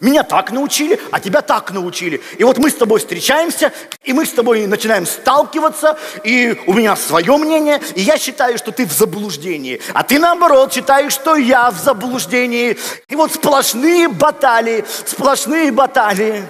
Меня 0.00 0.22
так 0.22 0.50
научили, 0.50 0.98
а 1.10 1.20
тебя 1.20 1.42
так 1.42 1.72
научили. 1.72 2.22
И 2.38 2.44
вот 2.44 2.56
мы 2.56 2.70
с 2.70 2.74
тобой 2.74 3.00
встречаемся, 3.00 3.70
и 4.02 4.14
мы 4.14 4.24
с 4.24 4.32
тобой 4.32 4.66
начинаем 4.66 5.04
сталкиваться, 5.04 5.98
и 6.24 6.58
у 6.66 6.72
меня 6.72 6.96
свое 6.96 7.36
мнение, 7.36 7.82
и 7.94 8.00
я 8.00 8.16
считаю, 8.16 8.56
что 8.56 8.72
ты 8.72 8.86
в 8.86 8.92
заблуждении. 8.92 9.78
А 9.92 10.02
ты 10.02 10.18
наоборот 10.18 10.72
считаешь, 10.72 11.12
что 11.12 11.36
я 11.36 11.70
в 11.70 11.78
заблуждении. 11.78 12.78
И 13.08 13.14
вот 13.14 13.34
сплошные 13.34 14.08
баталии, 14.08 14.86
сплошные 15.04 15.70
баталии. 15.70 16.44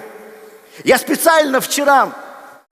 Я 0.84 0.96
специально 0.96 1.60
вчера 1.60 2.12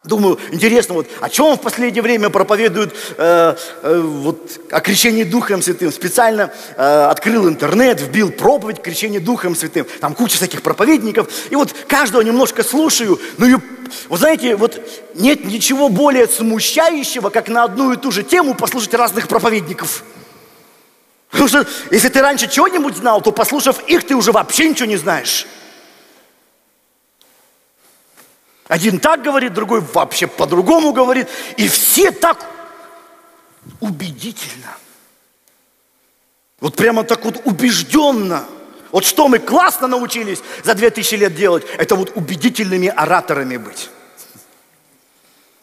Думаю, 0.09 0.39
интересно, 0.53 0.95
вот 0.95 1.07
о 1.21 1.29
чем 1.29 1.59
в 1.59 1.61
последнее 1.61 2.03
время 2.03 2.31
проповедуют 2.31 2.95
э, 3.19 3.55
э, 3.83 4.01
вот, 4.01 4.59
о 4.71 4.81
крещении 4.81 5.23
Духом 5.23 5.61
Святым. 5.61 5.93
Специально 5.93 6.51
э, 6.79 7.09
открыл 7.11 7.47
интернет, 7.47 8.01
вбил 8.01 8.33
проповедь 8.33 8.81
крещения 8.81 9.21
Духом 9.21 9.55
Святым. 9.55 9.87
Там 10.01 10.15
куча 10.15 10.37
всяких 10.37 10.63
проповедников. 10.63 11.29
И 11.51 11.57
вот 11.57 11.75
каждого 11.87 12.23
немножко 12.23 12.65
слушаю. 12.65 13.21
Ну 13.37 13.47
и, 13.47 13.57
вы 14.09 14.17
знаете, 14.17 14.57
вот 14.57 14.81
нет 15.15 15.45
ничего 15.45 15.91
более 15.91 16.27
смущающего, 16.27 17.29
как 17.29 17.49
на 17.49 17.65
одну 17.65 17.93
и 17.93 17.97
ту 17.97 18.11
же 18.11 18.23
тему 18.23 18.55
послушать 18.55 18.95
разных 18.95 19.29
проповедников. 19.29 20.05
Потому 21.31 21.49
что 21.49 21.67
если 21.91 22.09
ты 22.09 22.23
раньше 22.23 22.49
чего-нибудь 22.49 22.97
знал, 22.97 23.21
то 23.21 23.31
послушав 23.31 23.87
их, 23.87 24.07
ты 24.07 24.15
уже 24.15 24.33
вообще 24.33 24.71
ничего 24.71 24.89
не 24.89 24.97
знаешь. 24.97 25.47
Один 28.69 29.01
так 29.01 29.23
говорит, 29.23 29.55
другой 29.55 29.81
вообще 29.81 30.27
по-другому 30.27 30.93
говорит. 30.93 31.29
И 31.57 31.69
все 31.69 32.13
так 32.13 32.47
убедительно. 33.81 34.77
Вот 36.61 36.77
прямо 36.77 37.05
так 37.05 37.25
вот 37.25 37.41
убежденно. 37.45 38.45
Вот 38.91 39.05
что 39.05 39.29
мы 39.29 39.39
классно 39.39 39.87
научились 39.87 40.43
за 40.65 40.75
две 40.75 40.91
тысячи 40.91 41.15
лет 41.15 41.35
делать, 41.35 41.65
это 41.77 41.95
вот 41.95 42.13
убедительными 42.15 42.89
ораторами 42.89 43.57
быть. 43.57 43.91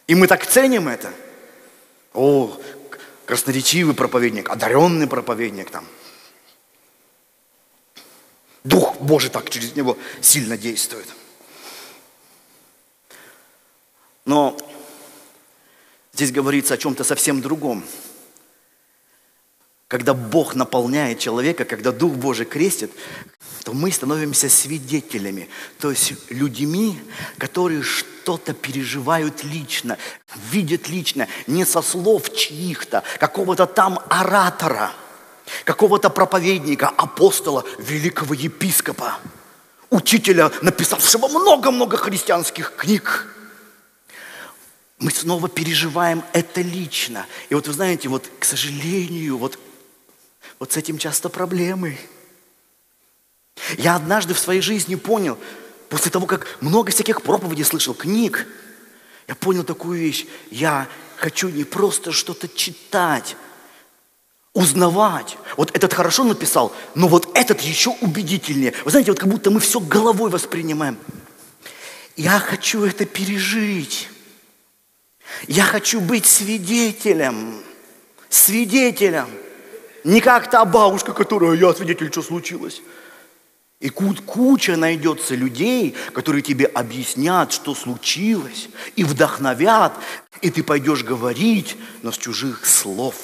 И 0.08 0.16
мы 0.16 0.28
так 0.28 0.46
ценим 0.46 0.88
это. 0.88 1.12
О, 2.14 2.58
красноречивый 3.26 3.96
проповедник, 3.96 4.50
одаренный 4.50 5.08
проповедник 5.08 5.70
там. 5.70 5.86
Дух 8.64 8.96
Божий 8.98 9.30
так 9.30 9.50
через 9.50 9.76
него 9.76 9.98
сильно 10.22 10.58
действует. 10.58 11.08
Но 14.26 14.58
здесь 16.14 16.32
говорится 16.32 16.74
о 16.74 16.78
чем-то 16.78 17.04
совсем 17.04 17.42
другом. 17.42 17.84
Когда 19.88 20.16
Бог 20.16 20.56
наполняет 20.56 21.20
человека, 21.20 21.64
когда 21.64 21.92
Дух 21.92 22.14
Божий 22.14 22.46
крестит, 22.48 22.92
то 23.64 23.74
мы 23.74 23.92
становимся 23.92 24.50
свидетелями, 24.50 25.48
то 25.80 25.92
есть 25.92 26.14
людьми, 26.30 27.00
которые 27.38 27.84
что-то 27.84 28.54
переживают 28.54 29.44
лично, 29.44 29.98
видят 30.52 30.90
лично, 30.90 31.28
не 31.46 31.66
со 31.66 31.82
слов 31.84 32.34
чьих-то, 32.36 33.04
какого-то 33.20 33.68
там 33.68 34.00
оратора, 34.10 34.92
какого-то 35.64 36.10
проповедника, 36.10 36.90
апостола, 36.90 37.64
великого 37.78 38.34
епископа, 38.34 39.20
учителя, 39.92 40.52
написавшего 40.62 41.28
много-много 41.28 41.98
христианских 41.98 42.76
книг 42.76 43.35
мы 45.00 45.12
снова 45.12 45.50
переживаем 45.50 46.24
это 46.34 46.62
лично. 46.62 47.26
И 47.50 47.56
вот 47.56 47.68
вы 47.68 47.74
знаете, 47.74 48.08
вот, 48.10 48.30
к 48.40 48.46
сожалению, 48.46 49.38
вот, 49.38 49.60
вот 50.60 50.72
с 50.72 50.78
этим 50.78 50.98
часто 50.98 51.30
проблемы. 51.30 51.98
Я 53.78 53.96
однажды 53.96 54.34
в 54.34 54.40
своей 54.40 54.62
жизни 54.62 54.96
понял, 54.96 55.38
после 55.90 56.12
того, 56.12 56.26
как 56.26 56.58
много 56.62 56.92
всяких 56.92 57.22
проповедей 57.22 57.64
слышал, 57.64 57.94
книг, 57.94 58.48
я 59.28 59.36
понял 59.36 59.64
такую 59.64 60.00
вещь. 60.00 60.26
Я 60.52 60.88
хочу 61.18 61.50
не 61.50 61.64
просто 61.64 62.12
что-то 62.12 62.48
читать, 62.48 63.36
узнавать. 64.54 65.38
Вот 65.58 65.76
этот 65.76 65.94
хорошо 65.94 66.24
написал, 66.24 66.74
но 66.94 67.08
вот 67.08 67.30
этот 67.36 67.62
еще 67.62 67.92
убедительнее. 68.02 68.74
Вы 68.86 68.92
знаете, 68.92 69.12
вот 69.12 69.20
как 69.20 69.30
будто 69.30 69.52
мы 69.52 69.60
все 69.60 69.80
головой 69.80 70.30
воспринимаем. 70.30 70.98
Я 72.16 72.40
хочу 72.40 72.86
это 72.86 73.06
пережить. 73.06 74.10
Я 75.48 75.64
хочу 75.64 76.02
быть 76.02 76.26
свидетелем. 76.26 77.62
Свидетелем. 78.30 79.28
Не 80.04 80.22
как 80.22 80.50
та 80.50 80.66
бабушка, 80.66 81.14
которая, 81.14 81.54
я 81.54 81.74
свидетель, 81.74 82.12
что 82.12 82.22
случилось. 82.22 82.82
И 83.80 83.90
куча 83.90 84.78
найдется 84.78 85.36
людей, 85.36 85.96
которые 86.14 86.42
тебе 86.42 86.66
объяснят, 86.66 87.52
что 87.52 87.76
случилось, 87.76 88.70
и 88.96 89.04
вдохновят, 89.04 89.94
и 90.42 90.50
ты 90.50 90.64
пойдешь 90.64 91.04
говорить, 91.04 91.76
но 92.02 92.12
с 92.12 92.18
чужих 92.18 92.66
слов. 92.66 93.16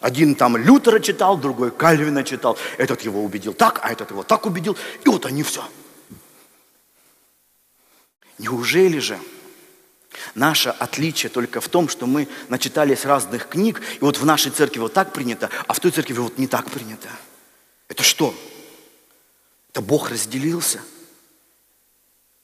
Один 0.00 0.34
там 0.34 0.56
Лютера 0.56 0.98
читал, 0.98 1.36
другой 1.38 1.70
Кальвина 1.70 2.24
читал, 2.24 2.58
этот 2.78 3.02
его 3.02 3.22
убедил 3.22 3.52
так, 3.52 3.80
а 3.82 3.90
этот 3.90 4.10
его 4.10 4.22
так 4.22 4.46
убедил, 4.46 4.76
и 5.04 5.08
вот 5.08 5.26
они 5.26 5.42
все. 5.42 5.64
Неужели 8.38 8.98
же 8.98 9.18
Наше 10.34 10.70
отличие 10.70 11.30
только 11.30 11.60
в 11.60 11.68
том, 11.68 11.88
что 11.88 12.06
мы 12.06 12.28
начитались 12.48 13.04
разных 13.04 13.48
книг, 13.48 13.80
и 13.96 14.00
вот 14.00 14.18
в 14.18 14.24
нашей 14.24 14.50
церкви 14.50 14.80
вот 14.80 14.92
так 14.92 15.12
принято, 15.12 15.50
а 15.66 15.72
в 15.72 15.80
той 15.80 15.90
церкви 15.90 16.14
вот 16.14 16.38
не 16.38 16.46
так 16.46 16.70
принято. 16.70 17.08
Это 17.88 18.02
что? 18.02 18.34
Это 19.70 19.80
Бог 19.80 20.10
разделился? 20.10 20.80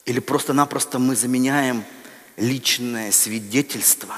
Или 0.05 0.21
просто-напросто 0.21 0.99
мы 0.99 1.15
заменяем 1.15 1.85
личное 2.37 3.13
свидетельство 3.13 4.17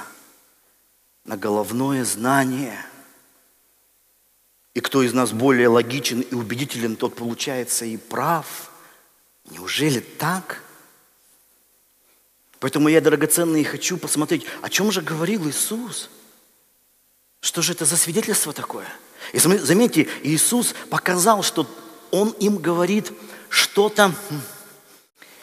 на 1.25 1.37
головное 1.37 2.05
знание? 2.05 2.85
И 4.75 4.81
кто 4.81 5.03
из 5.03 5.13
нас 5.13 5.33
более 5.33 5.69
логичен 5.69 6.21
и 6.21 6.35
убедителен, 6.35 6.97
тот 6.97 7.15
получается 7.15 7.85
и 7.85 7.97
прав. 7.97 8.71
Неужели 9.51 10.01
так? 10.01 10.63
Поэтому 12.63 12.89
я, 12.89 13.01
драгоценный, 13.01 13.65
хочу 13.65 13.97
посмотреть, 13.97 14.47
о 14.63 14.69
чем 14.71 14.93
же 14.93 15.03
говорил 15.03 15.49
Иисус. 15.49 16.09
Что 17.41 17.61
же 17.61 17.73
это 17.73 17.85
за 17.85 17.97
свидетельство 17.97 18.53
такое? 18.53 18.87
И 19.33 19.41
заметьте, 19.41 20.07
Иисус 20.23 20.73
показал, 20.89 21.43
что 21.43 21.67
Он 22.13 22.31
им 22.39 22.59
говорит 22.59 23.11
что-то 23.49 24.15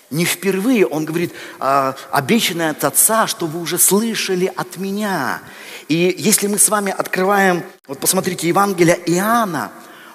не 0.09 0.23
впервые. 0.23 0.87
Он 0.87 1.03
говорит, 1.03 1.33
а, 1.59 1.97
обещанное 2.11 2.71
от 2.71 2.85
Отца, 2.85 3.27
что 3.27 3.47
вы 3.47 3.59
уже 3.59 3.77
слышали 3.79 4.49
от 4.55 4.77
Меня. 4.77 5.41
И 5.89 6.15
если 6.17 6.47
мы 6.47 6.57
с 6.57 6.69
вами 6.69 6.95
открываем, 6.97 7.65
вот 7.85 7.99
посмотрите, 7.99 8.47
Евангелие 8.47 8.97
Иоанна, 9.07 9.73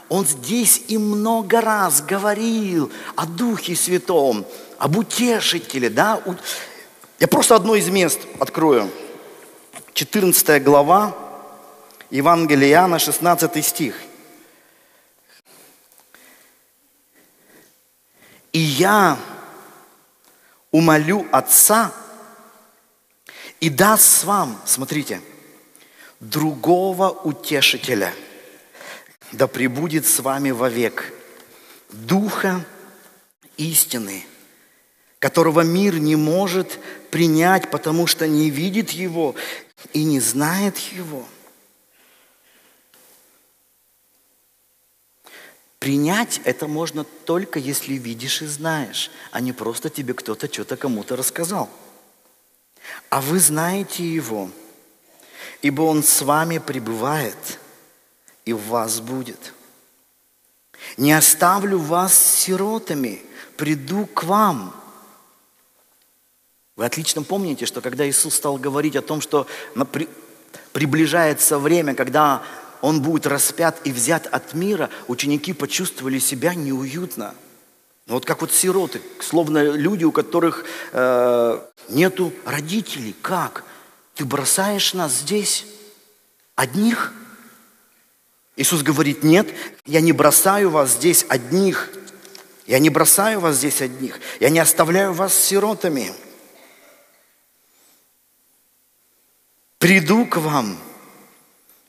он 0.09 0.27
здесь 0.27 0.85
и 0.89 0.97
много 0.97 1.61
раз 1.61 2.01
говорил 2.01 2.91
о 3.15 3.27
Духе 3.27 3.77
Святом, 3.77 4.47
об 4.79 4.97
утешителе, 4.97 5.91
да, 5.91 6.23
я 7.25 7.29
просто 7.29 7.57
одно 7.57 7.75
из 7.75 7.89
мест 7.89 8.21
открою. 8.39 8.91
14 9.95 10.63
глава, 10.63 11.17
Евангелия 12.11 12.73
Иоанна, 12.73 12.99
16 12.99 13.65
стих. 13.65 13.97
«И 18.53 18.59
я 18.59 19.17
умолю 20.71 21.27
Отца 21.33 21.95
и 23.59 23.71
даст 23.71 24.25
вам, 24.25 24.61
смотрите, 24.67 25.23
другого 26.21 27.09
утешителя, 27.09 28.13
да 29.33 29.47
пребудет 29.47 30.07
с 30.07 30.21
вами 30.21 30.51
вовек, 30.51 31.11
Духа 31.89 32.63
истины, 33.57 34.27
которого 35.21 35.63
мир 35.63 35.99
не 35.99 36.17
может 36.17 36.79
принять, 37.15 37.71
потому 37.71 38.09
что 38.09 38.27
не 38.27 38.51
видит 38.51 38.91
его 38.91 39.37
и 39.93 40.03
не 40.03 40.19
знает 40.19 40.77
его. 40.79 41.25
Принять 45.79 46.41
это 46.43 46.67
можно 46.67 47.05
только 47.05 47.61
если 47.61 47.95
видишь 47.95 48.43
и 48.43 48.47
знаешь, 48.47 49.13
а 49.31 49.41
не 49.41 49.53
просто 49.53 49.91
тебе 49.91 50.13
кто-то 50.13 50.53
что-то 50.53 50.77
кому-то 50.77 51.15
рассказал. 51.15 51.71
А 53.11 53.21
вы 53.21 53.39
знаете 53.39 54.05
его, 54.05 54.51
ибо 55.63 55.83
он 55.83 56.03
с 56.03 56.21
вами 56.21 56.59
пребывает 56.59 57.61
и 58.45 58.53
в 58.53 58.67
вас 58.67 58.99
будет. 58.99 59.55
Не 60.97 61.13
оставлю 61.13 61.79
вас 61.79 62.13
сиротами, 62.13 63.23
приду 63.57 64.07
к 64.07 64.25
вам– 64.25 64.75
вы 66.77 66.85
отлично 66.85 67.23
помните, 67.23 67.67
что 67.67 67.81
когда 67.81 68.09
Иисус 68.09 68.35
стал 68.35 68.57
говорить 68.57 68.97
о 68.97 69.03
том, 69.03 69.21
что 69.21 69.47
приближается 70.73 71.59
время, 71.59 71.95
когда 71.95 72.43
он 72.81 73.01
будет 73.01 73.27
распят 73.27 73.81
и 73.85 73.93
взят 73.93 74.27
от 74.27 74.55
мира, 74.55 74.91
ученики 75.07 75.53
почувствовали 75.53 76.19
себя 76.19 76.55
неуютно. 76.55 77.35
Ну, 78.07 78.15
вот 78.15 78.27
как 78.27 78.43
вот 78.43 78.53
сироты, 78.53 79.01
словно 79.21 79.71
люди, 79.71 80.05
у 80.05 80.13
которых 80.13 80.65
э, 80.93 81.61
нету 81.89 82.33
родителей. 82.45 83.15
Как? 83.23 83.65
Ты 84.15 84.27
бросаешь 84.27 84.93
нас 84.93 85.13
здесь 85.13 85.65
одних? 86.55 87.15
Иисус 88.57 88.83
говорит, 88.83 89.23
нет, 89.23 89.49
я 89.87 90.01
не 90.01 90.13
бросаю 90.13 90.71
вас 90.71 90.91
здесь 90.91 91.25
одних. 91.29 91.89
Я 92.67 92.79
не 92.79 92.91
бросаю 92.91 93.41
вас 93.41 93.57
здесь 93.57 93.81
одних. 93.81 94.21
Я 94.41 94.51
не 94.51 94.59
оставляю 94.59 95.13
вас 95.15 95.35
сиротами. 95.35 96.13
Приду 99.85 100.25
к 100.25 100.39
вам 100.39 100.79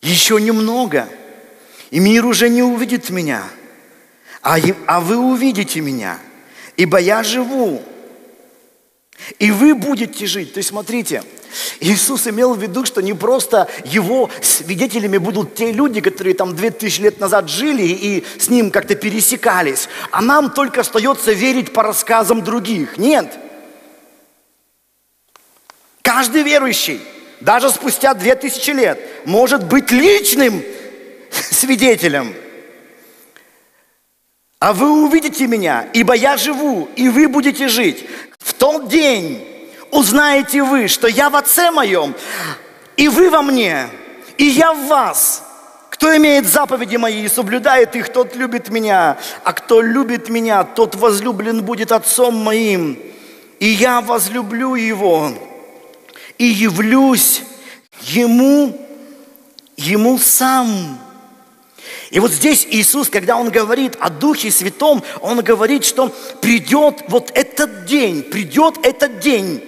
еще 0.02 0.42
немного, 0.42 1.08
и 1.92 2.00
мир 2.02 2.26
уже 2.26 2.50
не 2.50 2.62
увидит 2.62 3.10
меня, 3.10 3.42
а, 4.42 4.58
а 4.86 5.00
вы 5.00 5.16
увидите 5.16 5.80
меня, 5.80 6.20
ибо 6.76 7.00
я 7.00 7.24
живу, 7.24 7.82
и 9.40 9.50
вы 9.50 9.76
будете 9.76 10.26
жить. 10.26 10.54
То 10.54 10.58
есть 10.58 10.72
смотрите, 10.72 11.24
Иисус 11.80 12.28
имел 12.28 12.54
в 12.54 12.62
виду, 12.62 12.84
что 12.84 13.00
не 13.00 13.14
просто 13.14 13.70
его 13.86 14.30
свидетелями 14.42 15.18
будут 15.18 15.56
те 15.56 15.72
люди, 15.72 16.02
которые 16.02 16.36
там 16.36 16.54
две 16.54 16.72
тысячи 16.72 17.00
лет 17.00 17.22
назад 17.22 17.50
жили 17.50 17.84
и 17.84 18.26
с 18.38 18.50
ним 18.50 18.72
как-то 18.72 18.96
пересекались, 18.96 19.88
а 20.12 20.22
нам 20.22 20.52
только 20.52 20.82
остается 20.82 21.32
верить 21.32 21.72
по 21.72 21.82
рассказам 21.82 22.44
других. 22.44 22.98
Нет. 22.98 23.40
Каждый 26.02 26.44
верующий, 26.44 27.00
даже 27.40 27.70
спустя 27.70 28.14
две 28.14 28.36
тысячи 28.36 28.72
лет, 28.72 29.00
может 29.26 29.66
быть 29.66 29.92
личным 29.92 30.64
свидетелем. 31.32 32.34
А 34.60 34.74
вы 34.74 35.04
увидите 35.04 35.48
меня, 35.48 35.88
ибо 35.94 36.16
я 36.16 36.38
живу, 36.38 36.90
и 36.96 37.10
вы 37.10 37.28
будете 37.28 37.68
жить. 37.68 38.08
В 38.40 38.54
тот 38.54 38.88
день 38.88 39.46
узнаете 39.92 40.64
вы, 40.64 40.88
что 40.88 41.08
я 41.08 41.30
в 41.30 41.36
Отце 41.36 41.72
моем, 41.72 42.16
и 42.98 43.08
вы 43.08 43.30
во 43.30 43.42
мне, 43.42 43.88
и 44.38 44.46
я 44.46 44.74
в 44.74 44.88
вас. 44.88 45.44
Кто 45.90 46.16
имеет 46.18 46.46
заповеди 46.46 46.98
мои 46.98 47.24
и 47.24 47.30
соблюдает 47.30 47.96
их, 47.96 48.12
тот 48.12 48.36
любит 48.36 48.70
меня, 48.70 49.18
а 49.44 49.54
кто 49.54 49.82
любит 49.82 50.30
меня, 50.30 50.64
тот 50.64 50.96
возлюблен 50.96 51.64
будет 51.64 51.92
Отцом 51.92 52.36
моим, 52.36 53.00
и 53.60 53.68
я 53.68 54.02
возлюблю 54.02 54.76
его, 54.76 55.32
и 56.38 56.46
явлюсь 56.46 57.42
ему, 58.02 58.80
ему 59.78 60.18
сам. 60.18 61.00
И 62.12 62.20
вот 62.20 62.32
здесь 62.32 62.68
Иисус, 62.70 63.10
когда 63.10 63.38
Он 63.38 63.50
говорит 63.50 63.96
о 64.00 64.10
Духе 64.10 64.52
Святом, 64.52 65.04
Он 65.22 65.42
говорит, 65.42 65.86
что 65.86 66.14
придет 66.42 67.04
вот 67.08 67.32
этот 67.34 67.86
день, 67.86 68.24
придет 68.24 68.78
этот 68.84 69.20
день, 69.20 69.62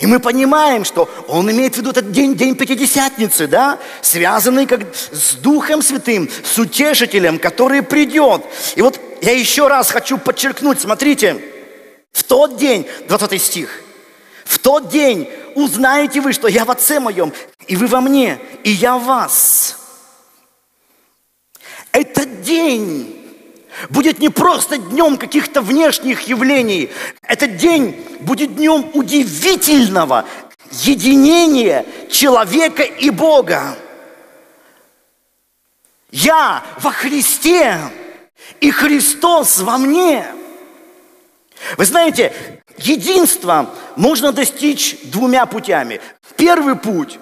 и 0.00 0.06
мы 0.06 0.18
понимаем, 0.18 0.86
что 0.86 1.10
он 1.28 1.50
имеет 1.50 1.74
в 1.74 1.76
виду 1.76 1.90
этот 1.90 2.10
день, 2.10 2.34
день 2.34 2.56
Пятидесятницы, 2.56 3.46
да, 3.46 3.78
связанный 4.00 4.64
как 4.64 4.80
с 4.94 5.34
Духом 5.34 5.82
Святым, 5.82 6.28
с 6.42 6.58
Утешителем, 6.58 7.38
который 7.38 7.82
придет. 7.82 8.42
И 8.76 8.82
вот 8.82 8.98
я 9.20 9.32
еще 9.32 9.68
раз 9.68 9.90
хочу 9.90 10.16
подчеркнуть, 10.16 10.80
смотрите, 10.80 11.42
в 12.12 12.24
тот 12.24 12.56
день, 12.56 12.86
20 13.08 13.42
стих, 13.42 13.82
в 14.50 14.58
тот 14.58 14.88
день 14.88 15.30
узнаете 15.54 16.20
вы, 16.20 16.32
что 16.32 16.48
я 16.48 16.64
в 16.64 16.72
Отце 16.72 16.98
моем, 16.98 17.32
и 17.68 17.76
вы 17.76 17.86
во 17.86 18.00
мне, 18.00 18.40
и 18.64 18.70
я 18.72 18.98
в 18.98 19.04
вас. 19.04 19.78
Этот 21.92 22.42
день 22.42 23.16
будет 23.90 24.18
не 24.18 24.28
просто 24.28 24.76
днем 24.76 25.18
каких-то 25.18 25.62
внешних 25.62 26.22
явлений. 26.22 26.90
Этот 27.22 27.58
день 27.58 28.04
будет 28.22 28.56
днем 28.56 28.90
удивительного 28.92 30.26
единения 30.72 31.86
человека 32.10 32.82
и 32.82 33.10
Бога. 33.10 33.78
Я 36.10 36.64
во 36.80 36.90
Христе, 36.90 37.78
и 38.60 38.72
Христос 38.72 39.60
во 39.60 39.78
мне. 39.78 40.26
Вы 41.76 41.84
знаете, 41.84 42.32
единство 42.78 43.74
можно 43.96 44.32
достичь 44.32 44.96
двумя 45.04 45.46
путями. 45.46 46.00
Первый 46.36 46.76
путь, 46.76 47.18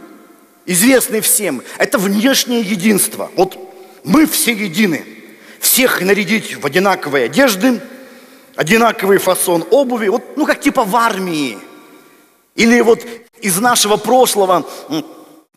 известный 0.67 1.21
всем, 1.21 1.63
это 1.79 1.99
внешнее 1.99 2.61
единство. 2.61 3.31
Вот 3.37 3.59
мы 4.05 4.27
все 4.27 4.53
едины– 4.53 5.05
всех 5.61 6.01
нарядить 6.01 6.57
в 6.57 6.65
одинаковые 6.65 7.27
одежды, 7.27 7.81
одинаковый 8.57 9.19
фасон 9.19 9.65
обуви, 9.71 10.09
вот, 10.09 10.37
ну, 10.37 10.47
как 10.47 10.61
типа 10.61 10.85
в 10.85 10.97
армии. 10.97 11.59
Или 12.55 12.81
вот 12.81 13.05
из 13.41 13.59
нашего 13.59 13.97
прошлого, 13.97 14.67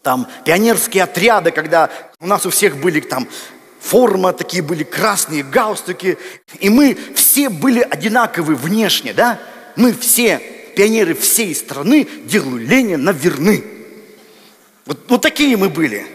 там, 0.01 0.27
пионерские 0.45 1.03
отряды, 1.03 1.51
когда 1.51 1.89
у 2.19 2.27
нас 2.27 2.45
у 2.45 2.49
всех 2.49 2.77
были 2.77 2.99
там 2.99 3.27
форма, 3.81 4.31
такие 4.31 4.63
были 4.63 4.83
красные 4.83 5.43
галстуки, 5.43 6.17
и 6.59 6.69
мы 6.69 6.97
все 7.15 7.49
были 7.49 7.81
одинаковы 7.81 8.55
внешне, 8.55 9.13
да? 9.13 9.39
Мы 9.75 9.93
все, 9.93 10.39
пионеры 10.75 11.15
всей 11.15 11.53
страны, 11.55 12.07
делу 12.25 12.57
Ленина 12.57 13.09
верны. 13.09 13.63
Вот, 14.85 14.99
вот 15.09 15.21
такие 15.21 15.57
мы 15.57 15.69
были. 15.69 16.05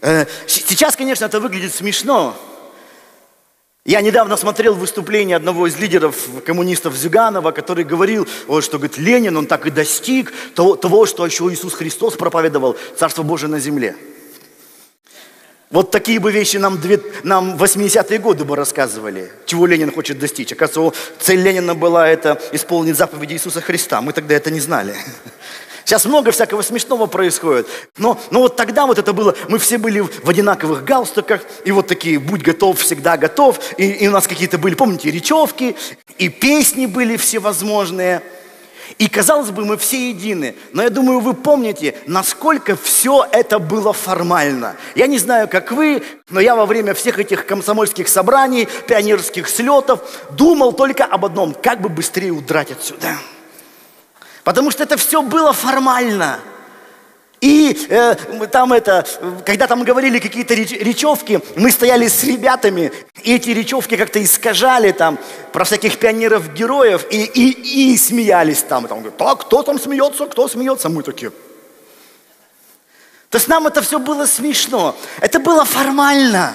Э, 0.00 0.26
сейчас, 0.46 0.96
конечно, 0.96 1.26
это 1.26 1.38
выглядит 1.38 1.74
смешно, 1.74 2.36
я 3.86 4.02
недавно 4.02 4.36
смотрел 4.36 4.74
выступление 4.74 5.36
одного 5.36 5.66
из 5.66 5.78
лидеров 5.78 6.14
коммунистов 6.44 6.94
Зюганова, 6.94 7.50
который 7.50 7.82
говорил, 7.82 8.28
что 8.60 8.78
говорит, 8.78 8.98
Ленин, 8.98 9.36
он 9.36 9.46
так 9.46 9.66
и 9.66 9.70
достиг 9.70 10.32
того, 10.54 10.76
того, 10.76 11.06
что 11.06 11.24
еще 11.24 11.44
Иисус 11.50 11.72
Христос 11.72 12.14
проповедовал, 12.14 12.76
Царство 12.98 13.22
Божие 13.22 13.48
на 13.48 13.58
земле. 13.58 13.96
Вот 15.70 15.92
такие 15.92 16.18
бы 16.18 16.32
вещи 16.32 16.56
нам, 16.56 16.80
две, 16.80 17.00
нам 17.22 17.54
80-е 17.54 18.18
годы 18.18 18.44
бы 18.44 18.56
рассказывали, 18.56 19.30
чего 19.46 19.66
Ленин 19.66 19.92
хочет 19.92 20.18
достичь. 20.18 20.52
Оказывается, 20.52 21.00
цель 21.20 21.40
Ленина 21.40 21.76
была 21.76 22.08
это 22.08 22.42
исполнить 22.50 22.96
заповеди 22.96 23.34
Иисуса 23.34 23.60
Христа. 23.60 24.00
Мы 24.00 24.12
тогда 24.12 24.34
это 24.34 24.50
не 24.50 24.58
знали. 24.58 24.96
Сейчас 25.84 26.06
много 26.06 26.32
всякого 26.32 26.62
смешного 26.62 27.06
происходит. 27.06 27.68
Но, 27.98 28.20
но 28.32 28.40
вот 28.40 28.56
тогда 28.56 28.84
вот 28.84 28.98
это 28.98 29.12
было, 29.12 29.36
мы 29.48 29.60
все 29.60 29.78
были 29.78 30.00
в 30.00 30.28
одинаковых 30.28 30.82
галстуках, 30.82 31.42
и 31.64 31.70
вот 31.70 31.86
такие 31.86 32.18
«будь 32.18 32.42
готов, 32.42 32.80
всегда 32.80 33.16
готов», 33.16 33.60
и, 33.78 33.90
и 33.90 34.08
у 34.08 34.10
нас 34.10 34.26
какие-то 34.26 34.58
были, 34.58 34.74
помните, 34.74 35.08
речевки, 35.12 35.76
и 36.18 36.28
песни 36.28 36.86
были 36.86 37.16
всевозможные. 37.16 38.22
И 39.00 39.08
казалось 39.08 39.48
бы, 39.48 39.64
мы 39.64 39.78
все 39.78 40.10
едины. 40.10 40.54
Но 40.74 40.82
я 40.82 40.90
думаю, 40.90 41.20
вы 41.20 41.32
помните, 41.32 41.94
насколько 42.06 42.76
все 42.76 43.26
это 43.32 43.58
было 43.58 43.94
формально. 43.94 44.76
Я 44.94 45.06
не 45.06 45.16
знаю, 45.16 45.48
как 45.48 45.72
вы, 45.72 46.02
но 46.28 46.38
я 46.38 46.54
во 46.54 46.66
время 46.66 46.92
всех 46.92 47.18
этих 47.18 47.46
комсомольских 47.46 48.08
собраний, 48.08 48.68
пионерских 48.86 49.48
слетов 49.48 50.00
думал 50.32 50.74
только 50.74 51.06
об 51.06 51.24
одном, 51.24 51.54
как 51.54 51.80
бы 51.80 51.88
быстрее 51.88 52.32
удрать 52.32 52.72
отсюда. 52.72 53.16
Потому 54.44 54.70
что 54.70 54.82
это 54.82 54.98
все 54.98 55.22
было 55.22 55.54
формально. 55.54 56.38
И 57.40 57.86
э, 57.88 58.14
там 58.52 58.72
это, 58.74 59.06
когда 59.46 59.66
там 59.66 59.82
говорили 59.82 60.18
какие-то 60.18 60.52
реч, 60.52 60.72
речевки, 60.72 61.40
мы 61.56 61.70
стояли 61.70 62.06
с 62.06 62.22
ребятами, 62.22 62.92
и 63.22 63.34
эти 63.34 63.50
речевки 63.50 63.96
как-то 63.96 64.22
искажали 64.22 64.92
там 64.92 65.18
про 65.52 65.64
всяких 65.64 65.98
пионеров-героев, 65.98 67.06
и, 67.10 67.24
и, 67.24 67.92
и 67.92 67.96
смеялись 67.96 68.62
там. 68.62 68.86
там 68.86 68.98
говорят, 68.98 69.16
так, 69.16 69.40
кто 69.40 69.62
там 69.62 69.80
смеется, 69.80 70.26
кто 70.26 70.48
смеется? 70.48 70.90
Мы 70.90 71.02
такие. 71.02 71.30
То 73.30 73.38
есть 73.38 73.48
нам 73.48 73.66
это 73.66 73.80
все 73.80 73.98
было 73.98 74.26
смешно. 74.26 74.94
Это 75.20 75.38
было 75.38 75.64
формально. 75.64 76.52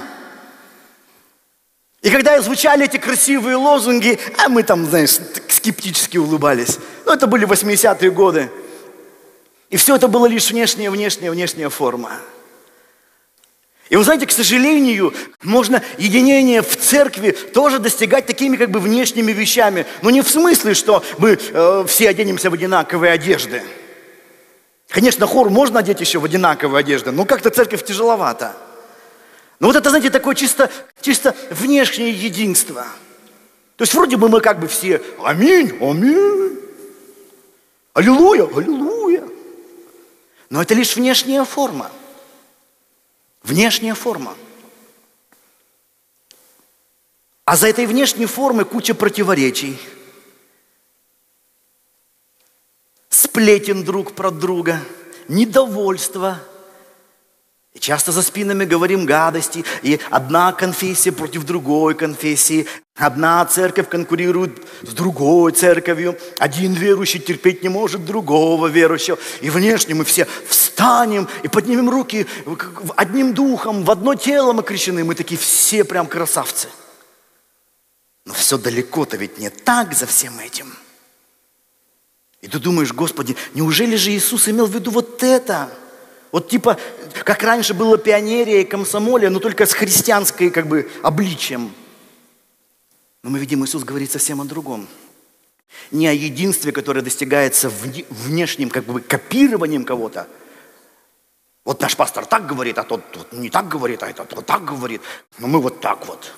И 2.02 2.12
когда 2.12 2.40
звучали 2.42 2.86
эти 2.86 2.98
красивые 2.98 3.56
лозунги, 3.56 4.20
а 4.38 4.50
мы 4.50 4.62
там, 4.62 4.86
знаешь, 4.86 5.18
скептически 5.48 6.18
улыбались. 6.18 6.78
Ну, 7.06 7.14
это 7.14 7.26
были 7.26 7.48
80-е 7.48 8.12
годы. 8.12 8.52
И 9.70 9.78
все 9.78 9.96
это 9.96 10.08
было 10.08 10.26
лишь 10.26 10.52
внешняя, 10.52 10.90
внешняя, 10.90 11.32
внешняя 11.32 11.70
форма. 11.70 12.12
И 13.90 13.96
вы 13.96 14.04
знаете, 14.04 14.26
к 14.26 14.32
сожалению, 14.32 15.14
можно 15.44 15.82
единение 15.98 16.64
в 16.64 16.76
церкви 16.76 17.32
тоже 17.32 17.78
достигать 17.78 18.26
такими 18.26 18.56
как 18.58 18.72
бы 18.72 18.80
внешними 18.80 19.32
вещами. 19.32 19.86
Но 20.02 20.10
не 20.10 20.22
в 20.22 20.30
смысле, 20.30 20.74
что 20.74 21.04
мы 21.20 21.38
э, 21.40 21.86
все 21.88 22.10
оденемся 22.10 22.50
в 22.50 22.54
одинаковые 22.54 23.12
одежды. 23.12 23.62
Конечно, 24.90 25.28
хор 25.28 25.50
можно 25.50 25.80
одеть 25.80 26.00
еще 26.00 26.20
в 26.20 26.26
одинаковые 26.26 26.80
одежды, 26.80 27.12
но 27.12 27.26
как-то 27.26 27.52
церковь 27.52 27.84
тяжеловато. 27.86 28.56
Но 29.60 29.68
вот 29.68 29.76
это, 29.76 29.90
знаете, 29.90 30.10
такое 30.10 30.36
чисто, 30.36 30.72
чисто 31.02 31.36
внешнее 31.52 32.12
единство. 32.12 32.88
То 33.78 33.84
есть 33.84 33.94
вроде 33.94 34.18
бы 34.18 34.30
мы 34.30 34.42
как 34.42 34.60
бы 34.60 34.68
все 34.68 35.02
аминь, 35.24 35.78
аминь, 35.80 36.60
аллилуйя, 37.94 38.48
аллилуйя. 38.56 38.95
Но 40.56 40.62
это 40.62 40.74
лишь 40.74 40.96
внешняя 40.96 41.44
форма. 41.44 41.92
Внешняя 43.44 43.94
форма. 43.94 44.38
А 47.44 47.58
за 47.58 47.68
этой 47.68 47.86
внешней 47.86 48.26
формой 48.26 48.64
куча 48.64 48.96
противоречий. 48.96 49.78
Сплетен 53.10 53.84
друг 53.84 54.14
про 54.16 54.32
друга, 54.32 54.80
недовольство– 55.28 56.40
и 57.74 57.80
часто 57.80 58.14
за 58.14 58.22
спинами 58.22 58.64
говорим 58.64 59.06
гадости, 59.06 59.66
и 59.84 60.00
одна 60.10 60.54
конфессия 60.54 61.12
против 61.12 61.44
другой 61.44 61.94
конфессии, 61.94 62.68
одна 62.96 63.46
церковь 63.46 63.90
конкурирует 63.90 64.66
с 64.82 64.94
другой 64.94 65.52
церковью, 65.52 66.18
один 66.38 66.74
верующий 66.74 67.20
терпеть 67.20 67.64
не 67.64 67.70
может 67.70 68.06
другого 68.06 68.68
верующего. 68.68 69.18
И 69.42 69.50
внешне 69.50 69.96
мы 69.96 70.06
все 70.06 70.28
встанем 70.48 71.28
и 71.44 71.48
поднимем 71.48 71.90
руки 71.90 72.26
одним 72.96 73.34
духом, 73.34 73.84
в 73.84 73.92
одно 73.92 74.16
тело 74.16 74.54
мы 74.54 74.64
крещены, 74.64 75.04
мы 75.04 75.16
такие 75.16 75.38
все 75.38 75.84
прям 75.84 76.08
красавцы. 76.08 76.70
Но 78.26 78.34
все 78.34 78.58
далеко-то 78.58 79.18
ведь 79.18 79.38
не 79.38 79.50
так 79.50 79.94
за 79.94 80.08
всем 80.08 80.40
этим. 80.40 80.74
И 82.42 82.48
ты 82.48 82.60
думаешь, 82.60 82.94
Господи, 82.94 83.36
неужели 83.54 83.96
же 83.96 84.12
Иисус 84.12 84.48
имел 84.48 84.68
в 84.68 84.74
виду 84.74 84.92
вот 84.92 85.22
это– 85.24 85.70
вот 86.36 86.50
типа, 86.50 86.78
как 87.24 87.44
раньше 87.44 87.74
было 87.74 87.98
пионерия 87.98 88.62
и 88.62 88.66
комсомолия, 88.66 89.30
но 89.30 89.40
только 89.40 89.66
с 89.66 89.72
христианской 89.72 90.50
как 90.50 90.68
бы 90.68 90.92
обличием. 91.02 91.72
Но 93.26 93.32
мы 93.32 93.40
видим, 93.40 93.66
Иисус 93.66 93.84
говорит 93.84 94.12
совсем 94.12 94.40
о 94.40 94.46
другом. 94.46 94.88
Не 95.90 96.08
о 96.08 96.12
единстве, 96.12 96.72
которое 96.72 97.02
достигается 97.02 97.72
внешним 97.72 98.70
как 98.70 98.84
бы 98.84 99.02
копированием 99.02 99.84
кого-то. 99.84 100.28
Вот 101.64 101.82
наш 101.82 101.98
пастор 101.98 102.28
так 102.28 102.46
говорит, 102.46 102.78
а 102.78 102.84
тот, 102.84 103.12
тот 103.12 103.34
не 103.34 103.50
так 103.50 103.68
говорит, 103.68 104.04
а 104.04 104.12
этот 104.12 104.32
вот 104.36 104.46
так 104.46 104.64
говорит. 104.64 105.02
Но 105.40 105.48
мы 105.48 105.60
вот 105.60 105.82
так 105.82 106.06
вот. 106.06 106.34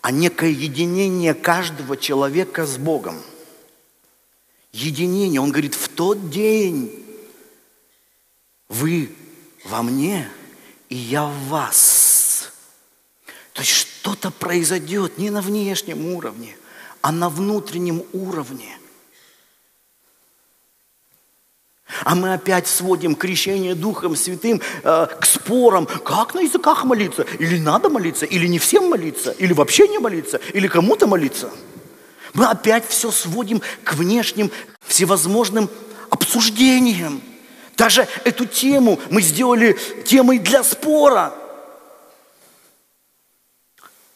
А 0.00 0.12
некое 0.12 0.50
единение 0.50 1.34
каждого 1.34 1.96
человека 1.96 2.66
с 2.66 2.78
Богом. 2.78 3.20
Единение. 4.72 5.40
Он 5.40 5.50
говорит, 5.50 5.74
в 5.74 5.88
тот 5.88 6.30
день 6.30 7.04
вы 8.68 9.12
во 9.64 9.82
мне, 9.82 10.30
и 10.88 10.94
я 10.94 11.24
в 11.24 11.48
вас. 11.48 12.52
То 13.54 13.62
есть 13.62 13.90
что-то 14.00 14.30
произойдет 14.30 15.18
не 15.18 15.28
на 15.28 15.42
внешнем 15.42 16.14
уровне, 16.14 16.56
а 17.02 17.12
на 17.12 17.28
внутреннем 17.28 18.02
уровне. 18.14 18.78
А 22.04 22.14
мы 22.14 22.32
опять 22.32 22.66
сводим 22.66 23.14
крещение 23.14 23.74
Духом 23.74 24.16
Святым 24.16 24.62
э, 24.84 25.06
к 25.20 25.26
спорам, 25.26 25.86
как 25.86 26.34
на 26.34 26.40
языках 26.40 26.84
молиться, 26.84 27.26
или 27.38 27.58
надо 27.58 27.90
молиться, 27.90 28.24
или 28.24 28.46
не 28.46 28.58
всем 28.58 28.88
молиться, 28.88 29.32
или 29.32 29.52
вообще 29.52 29.86
не 29.86 29.98
молиться, 29.98 30.40
или 30.54 30.66
кому-то 30.66 31.06
молиться. 31.06 31.50
Мы 32.32 32.46
опять 32.46 32.88
все 32.88 33.10
сводим 33.10 33.60
к 33.84 33.94
внешним 33.94 34.50
всевозможным 34.86 35.68
обсуждениям. 36.08 37.20
Даже 37.76 38.08
эту 38.24 38.46
тему 38.46 38.98
мы 39.10 39.20
сделали 39.20 39.76
темой 40.06 40.38
для 40.38 40.62
спора. 40.64 41.34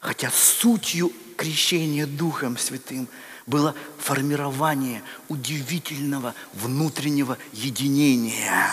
Хотя 0.05 0.31
сутью 0.31 1.11
крещения 1.35 2.07
Духом 2.07 2.59
Святым 2.59 3.09
было 3.47 3.75
формирование 3.97 5.03
удивительного 5.31 6.35
внутреннего 6.53 7.38
единения. 7.55 8.71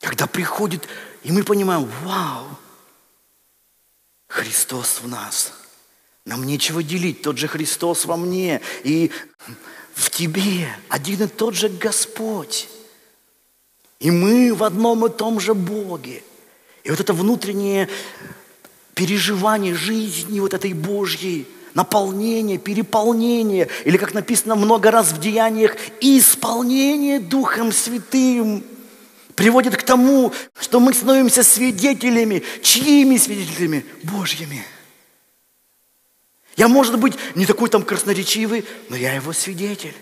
Когда 0.00 0.26
приходит, 0.26 0.88
и 1.22 1.30
мы 1.30 1.44
понимаем, 1.44 1.88
вау, 2.02 2.48
Христос 4.26 5.02
в 5.02 5.06
нас. 5.06 5.52
Нам 6.24 6.42
нечего 6.42 6.82
делить, 6.82 7.22
тот 7.22 7.38
же 7.38 7.46
Христос 7.46 8.06
во 8.06 8.16
мне. 8.16 8.60
И 8.82 9.12
в 9.94 10.10
тебе 10.10 10.68
один 10.88 11.22
и 11.22 11.28
тот 11.28 11.54
же 11.54 11.68
Господь. 11.68 12.68
И 14.00 14.10
мы 14.10 14.52
в 14.52 14.64
одном 14.64 15.06
и 15.06 15.16
том 15.16 15.38
же 15.38 15.54
Боге. 15.54 16.24
И 16.82 16.90
вот 16.90 16.98
это 16.98 17.12
внутреннее 17.12 17.88
переживание 18.98 19.76
жизни 19.76 20.40
вот 20.40 20.54
этой 20.54 20.72
Божьей, 20.72 21.46
наполнение, 21.74 22.58
переполнение, 22.58 23.68
или 23.84 23.96
как 23.96 24.12
написано 24.12 24.56
много 24.56 24.90
раз 24.90 25.12
в 25.12 25.20
деяниях, 25.20 25.76
исполнение 26.00 27.20
Духом 27.20 27.70
Святым 27.70 28.64
приводит 29.36 29.76
к 29.76 29.84
тому, 29.84 30.32
что 30.58 30.80
мы 30.80 30.92
становимся 30.92 31.44
свидетелями, 31.44 32.42
чьими 32.60 33.16
свидетелями? 33.16 33.84
Божьими– 34.02 34.64
я, 36.58 36.66
может 36.66 36.98
быть, 36.98 37.14
не 37.36 37.46
такой 37.46 37.68
там 37.68 37.84
красноречивый, 37.84 38.64
но 38.88 38.96
я 38.96 39.14
его 39.14 39.32
свидетель. 39.32 39.94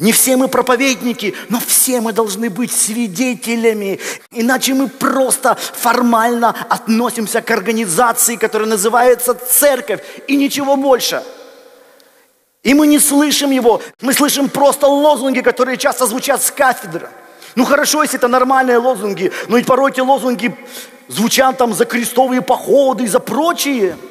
Не 0.00 0.12
все 0.12 0.38
мы 0.38 0.48
проповедники, 0.48 1.34
но 1.50 1.60
все 1.60 2.00
мы 2.00 2.14
должны 2.14 2.48
быть 2.48 2.72
свидетелями. 2.72 4.00
Иначе 4.30 4.72
мы 4.72 4.88
просто 4.88 5.56
формально 5.56 6.56
относимся 6.70 7.42
к 7.42 7.50
организации, 7.50 8.36
которая 8.36 8.66
называется 8.66 9.34
церковь, 9.34 10.00
и 10.26 10.36
ничего 10.36 10.76
больше. 10.76 11.22
И 12.62 12.72
мы 12.72 12.86
не 12.86 12.98
слышим 12.98 13.50
его, 13.50 13.82
мы 14.00 14.14
слышим 14.14 14.48
просто 14.48 14.86
лозунги, 14.86 15.40
которые 15.40 15.76
часто 15.76 16.06
звучат 16.06 16.42
с 16.42 16.50
кафедры. 16.50 17.10
Ну 17.54 17.66
хорошо, 17.66 18.02
если 18.02 18.18
это 18.18 18.28
нормальные 18.28 18.78
лозунги, 18.78 19.30
но 19.48 19.58
ведь 19.58 19.66
порой 19.66 19.90
эти 19.90 20.00
лозунги 20.00 20.56
звучат 21.08 21.58
там 21.58 21.74
за 21.74 21.84
крестовые 21.84 22.40
походы 22.40 23.04
и 23.04 23.06
за 23.06 23.20
прочие– 23.20 23.96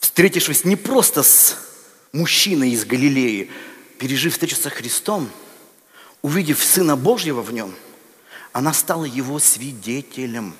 встретившись 0.00 0.64
не 0.64 0.74
просто 0.74 1.22
с 1.22 1.56
мужчина 2.12 2.64
из 2.64 2.84
Галилеи, 2.84 3.50
пережив 3.98 4.32
встречу 4.32 4.56
со 4.56 4.70
Христом, 4.70 5.28
увидев 6.22 6.62
Сына 6.62 6.96
Божьего 6.96 7.42
в 7.42 7.52
нем, 7.52 7.74
она 8.52 8.72
стала 8.72 9.04
его 9.04 9.38
свидетелем. 9.38 10.54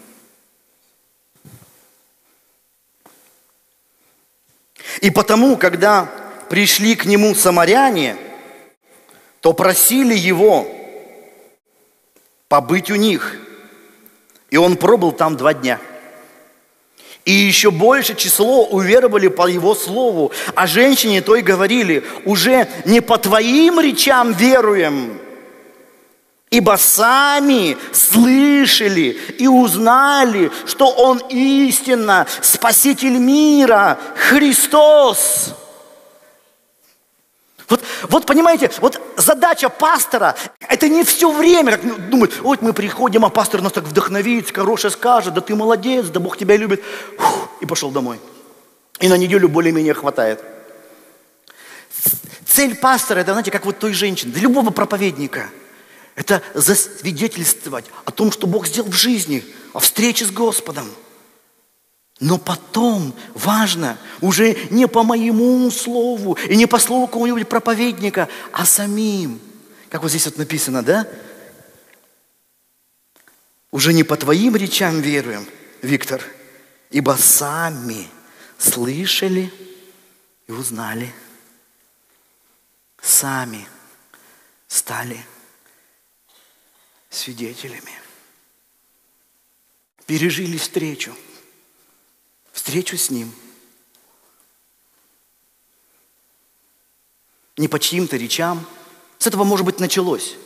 И 5.00 5.10
потому, 5.10 5.56
когда 5.56 6.06
пришли 6.48 6.94
к 6.94 7.04
нему 7.04 7.34
самаряне, 7.34 8.16
то 9.40 9.52
просили 9.52 10.14
его 10.14 10.68
побыть 12.48 12.90
у 12.90 12.96
них. 12.96 13.36
И 14.50 14.56
он 14.56 14.76
пробыл 14.76 15.12
там 15.12 15.36
два 15.36 15.54
дня– 15.54 15.80
и 17.24 17.32
еще 17.32 17.70
больше 17.70 18.14
число 18.14 18.64
уверовали 18.66 19.28
по 19.28 19.46
его 19.46 19.74
слову. 19.74 20.32
А 20.54 20.66
женщине 20.66 21.20
той 21.20 21.42
говорили, 21.42 22.04
уже 22.24 22.68
не 22.84 23.00
по 23.00 23.18
твоим 23.18 23.78
речам 23.80 24.32
веруем, 24.32 25.18
ибо 26.50 26.76
сами 26.76 27.76
слышали 27.92 29.18
и 29.38 29.46
узнали, 29.46 30.50
что 30.66 30.88
Он 30.88 31.18
истинно 31.28 32.26
Спаситель 32.40 33.18
мира, 33.18 33.98
Христос. 34.16 35.54
Вот, 37.70 37.84
вот 38.08 38.26
понимаете, 38.26 38.70
вот 38.80 39.00
задача 39.16 39.68
пастора, 39.68 40.34
это 40.58 40.88
не 40.88 41.04
все 41.04 41.30
время, 41.32 41.72
как 41.72 42.10
думают, 42.10 42.40
вот 42.40 42.62
мы 42.62 42.72
приходим, 42.72 43.24
а 43.24 43.30
пастор 43.30 43.62
нас 43.62 43.72
так 43.72 43.84
вдохновит, 43.84 44.52
хорошее 44.52 44.90
скажет, 44.90 45.34
да 45.34 45.40
ты 45.40 45.54
молодец, 45.54 46.06
да 46.06 46.18
Бог 46.18 46.36
тебя 46.36 46.56
любит, 46.56 46.82
Фух, 47.16 47.48
и 47.60 47.66
пошел 47.66 47.92
домой. 47.92 48.18
И 48.98 49.08
на 49.08 49.16
неделю 49.16 49.48
более-менее 49.48 49.94
хватает. 49.94 50.42
Цель 52.44 52.74
пастора, 52.74 53.20
это, 53.20 53.32
знаете, 53.32 53.52
как 53.52 53.64
вот 53.64 53.78
той 53.78 53.92
женщины, 53.92 54.32
для 54.32 54.42
любого 54.42 54.70
проповедника, 54.70 55.48
это 56.16 56.42
засвидетельствовать 56.54 57.84
о 58.04 58.10
том, 58.10 58.32
что 58.32 58.48
Бог 58.48 58.66
сделал 58.66 58.90
в 58.90 58.94
жизни, 58.94 59.44
о 59.72 59.78
встрече 59.78 60.24
с 60.24 60.32
Господом. 60.32 60.90
Но 62.20 62.36
потом 62.36 63.14
важно 63.32 63.98
уже 64.20 64.54
не 64.70 64.86
по 64.86 65.02
моему 65.02 65.70
слову 65.70 66.34
и 66.48 66.54
не 66.54 66.66
по 66.66 66.78
слову 66.78 67.06
какого-нибудь 67.06 67.48
проповедника, 67.48 68.28
а 68.52 68.66
самим. 68.66 69.40
Как 69.88 70.02
вот 70.02 70.10
здесь 70.10 70.26
вот 70.26 70.36
написано, 70.36 70.82
да? 70.82 71.08
Уже 73.70 73.94
не 73.94 74.04
по 74.04 74.18
твоим 74.18 74.54
речам 74.54 75.00
веруем, 75.00 75.46
Виктор, 75.80 76.22
ибо 76.90 77.12
сами 77.18 78.06
слышали 78.58 79.50
и 80.46 80.52
узнали. 80.52 81.14
Сами 83.00 83.66
стали 84.68 85.24
свидетелями. 87.08 87.92
Пережили 90.04 90.58
встречу– 90.58 91.16
встречу 92.60 92.98
с 92.98 93.08
Ним. 93.08 93.32
Не 97.56 97.68
по 97.68 97.80
чьим-то 97.80 98.18
речам. 98.18 98.66
С 99.18 99.26
этого, 99.26 99.44
может 99.44 99.64
быть, 99.64 99.80
началось. 99.80 100.36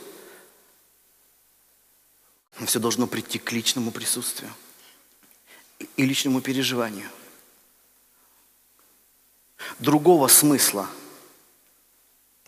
Но 2.57 2.67
все 2.67 2.79
должно 2.79 3.05
прийти 3.05 3.37
к 3.37 3.51
личному 3.51 3.91
присутствию 3.91 4.49
и 5.97 6.05
личному 6.05 6.39
переживанию. 6.39 7.09
Другого 9.79 10.29
смысла 10.29 10.89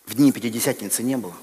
в 0.06 0.16
дни 0.16 0.32
Пятидесятницы 0.32 1.04
не 1.04 1.18
было. 1.18 1.36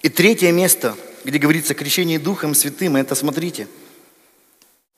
И 0.00 0.08
третье 0.08 0.52
место– 0.52 0.96
где 1.24 1.38
говорится 1.38 1.74
крещение 1.74 2.18
Духом 2.18 2.54
Святым, 2.54 2.96
это 2.96 3.14
смотрите. 3.14 3.68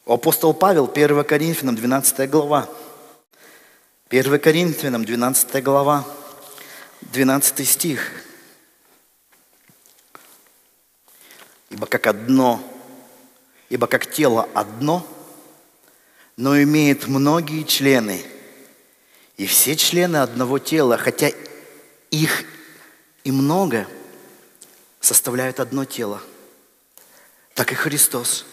Апостол 0.06 0.54
Павел, 0.54 0.90
1 0.92 1.24
Коринфянам, 1.24 1.76
12 1.76 2.30
глава. 2.30 2.68
1 4.08 4.38
Коринфянам, 4.38 5.04
12 5.04 5.62
глава, 5.62 6.04
12 7.00 7.68
стих. 7.68 8.10
Ибо 11.70 11.86
как 11.86 12.06
одно, 12.06 12.62
ибо 13.68 13.86
как 13.86 14.10
тело 14.10 14.48
одно, 14.54 15.06
но 16.36 16.60
имеет 16.62 17.06
многие 17.06 17.64
члены, 17.64 18.22
и 19.36 19.46
все 19.46 19.74
члены 19.76 20.18
одного 20.18 20.58
тела, 20.58 20.96
хотя 20.96 21.30
их 22.10 22.44
и 23.24 23.32
много– 23.32 23.86
составляют 25.04 25.60
одно 25.60 25.84
тело, 25.84 26.22
так 27.54 27.72
и 27.72 27.74
Христос. 27.74 28.46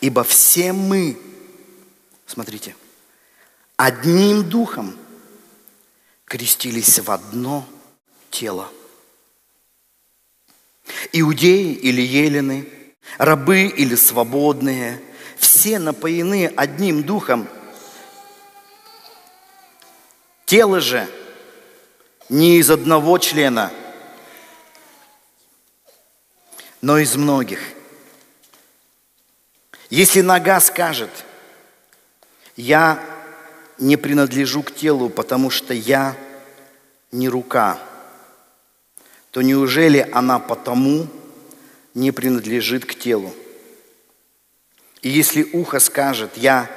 Ибо 0.00 0.24
все 0.24 0.72
мы, 0.72 1.16
смотрите, 2.26 2.74
одним 3.76 4.48
духом 4.48 4.98
крестились 6.24 6.98
в 6.98 7.10
одно 7.10 7.66
тело. 8.30 8.68
Иудеи 11.12 11.72
или 11.72 12.02
елены, 12.02 12.68
рабы 13.16 13.66
или 13.66 13.94
свободные, 13.94 15.00
все 15.38 15.78
напоены 15.78 16.52
одним 16.56 17.04
духом. 17.04 17.48
Тело 20.46 20.80
же 20.80 21.08
не 22.28 22.58
из 22.58 22.70
одного 22.70 23.18
члена– 23.18 23.72
но 26.80 26.98
из 26.98 27.16
многих. 27.16 27.60
Если 29.90 30.20
нога 30.20 30.60
скажет, 30.60 31.10
я 32.56 33.02
не 33.78 33.96
принадлежу 33.96 34.62
к 34.62 34.74
телу, 34.74 35.08
потому 35.08 35.50
что 35.50 35.74
я 35.74 36.16
не 37.12 37.28
рука, 37.28 37.78
то 39.30 39.42
неужели 39.42 40.08
она 40.12 40.38
потому 40.38 41.06
не 41.94 42.10
принадлежит 42.10 42.84
к 42.84 42.94
телу? 42.94 43.32
И 45.02 45.08
если 45.08 45.44
ухо 45.52 45.78
скажет, 45.78 46.36
я 46.36 46.70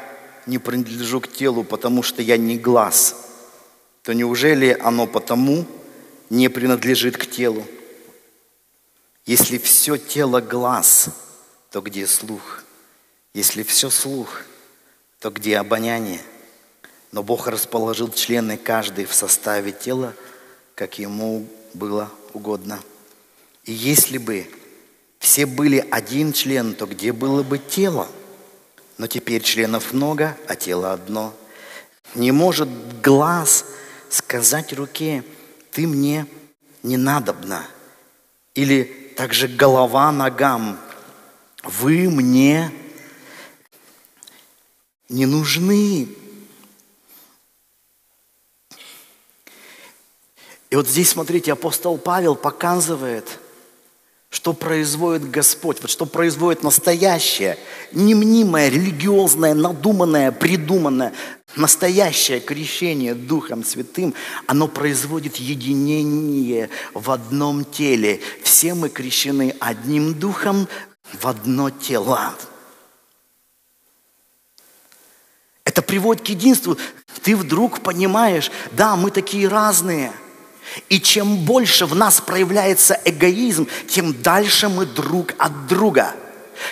не 0.46 0.60
принадлежу 0.60 1.22
к 1.22 1.32
телу, 1.32 1.64
потому 1.64 2.04
что 2.04 2.22
я 2.22 2.38
не 2.38 2.58
глаз, 2.58 3.16
то 4.04 4.14
неужели 4.14 4.78
оно 4.82 5.08
потому 5.08 5.66
не 6.30 6.50
принадлежит 6.50 7.18
к 7.18 7.26
телу? 7.26 7.66
Если 9.30 9.60
все 9.60 9.98
тело 9.98 10.42
глаз, 10.42 11.10
то 11.70 11.82
где 11.82 12.08
слух? 12.08 12.63
Если 13.36 13.62
все 13.62 13.92
слух, 13.92 14.42
то 15.20 15.30
где 15.30 15.60
обоняние? 15.60 16.22
Но 17.12 17.22
Бог 17.22 17.46
расположил 17.46 18.12
члены 18.12 18.58
каждый 18.58 19.06
в 19.06 19.13
составе 19.13 19.72
тела, 19.72 20.15
как 20.74 20.98
ему 20.98 21.48
было 21.76 22.12
угодно. 22.34 22.80
И 23.65 23.72
если 23.72 24.18
бы 24.18 24.50
все 25.20 25.46
были 25.46 25.88
один 25.92 26.34
член, 26.34 26.74
то 26.74 26.88
где 26.88 27.13
было 27.13 27.44
бы 27.44 27.60
тело? 27.60 28.08
Но 28.98 29.06
теперь 29.06 29.44
членов 29.44 29.94
много, 29.94 30.36
а 30.48 30.56
тело 30.56 30.92
одно. 30.92 31.36
Не 32.15 32.32
может 32.32 32.68
глаз 33.04 33.63
сказать 34.10 34.74
руке, 34.74 35.24
ты 35.70 35.86
мне 35.86 36.26
не 36.82 36.98
надобна. 36.98 37.68
Или 38.56 39.00
также 39.20 39.50
голова 39.50 40.14
ногам. 40.14 40.80
Вы 41.64 42.10
мне 42.10 42.72
не 45.10 45.26
нужны. 45.26 46.08
И 50.70 50.76
вот 50.78 50.88
здесь, 50.88 51.10
смотрите, 51.10 51.52
апостол 51.52 51.98
Павел 51.98 52.38
показывает, 52.38 53.40
что 54.30 54.54
производит 54.54 55.30
Господь, 55.30 55.82
вот 55.82 55.92
что 55.92 56.06
производит 56.06 56.64
настоящее, 56.64 57.58
не 57.92 58.16
мнимое, 58.16 58.70
религиозное, 58.70 59.54
надуманное, 59.54 60.32
придуманное, 60.32 61.12
Настоящее 61.60 62.39
крещение 62.39 63.13
Духом 63.13 63.65
Святым, 63.65 64.13
оно 64.48 64.69
производит 64.69 65.36
единение 65.36 66.69
в 66.93 67.12
одном 67.12 67.65
теле. 67.65 68.22
Все 68.43 68.74
мы 68.74 68.88
крещены 68.88 69.54
одним 69.60 70.13
Духом 70.13 70.69
в 71.12 71.28
одно 71.28 71.69
тело. 71.69 72.34
Это 75.65 75.82
приводит 75.82 76.26
к 76.26 76.30
единству. 76.30 76.78
Ты 77.24 77.36
вдруг 77.36 77.82
понимаешь, 77.82 78.52
да, 78.72 78.95
мы 78.95 79.12
такие 79.12 79.50
разные. 79.50 80.13
И 80.88 81.02
чем 81.02 81.39
больше 81.43 81.86
в 81.86 81.93
нас 81.93 82.22
проявляется 82.22 82.98
эгоизм, 83.04 83.67
тем 83.90 84.13
дальше 84.21 84.69
мы 84.69 84.86
друг 84.86 85.34
от 85.38 85.67
друга– 85.67 86.15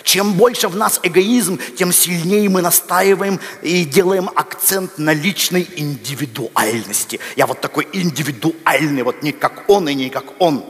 чем 0.03 0.33
больше 0.33 0.67
в 0.67 0.75
нас 0.75 0.99
эгоизм, 1.03 1.59
тем 1.77 1.91
сильнее 1.91 2.49
мы 2.49 2.61
настаиваем 2.61 3.39
и 3.61 3.85
делаем 3.85 4.29
акцент 4.35 4.97
на 4.97 5.13
личной 5.13 5.67
индивидуальности. 5.75 7.19
Я 7.35 7.47
вот 7.47 7.61
такой 7.61 7.87
индивидуальный, 7.93 9.03
вот 9.03 9.23
не 9.23 9.31
как 9.31 9.69
он 9.69 9.89
и 9.89 9.93
не 9.93 10.09
как 10.09 10.39
он. 10.39 10.63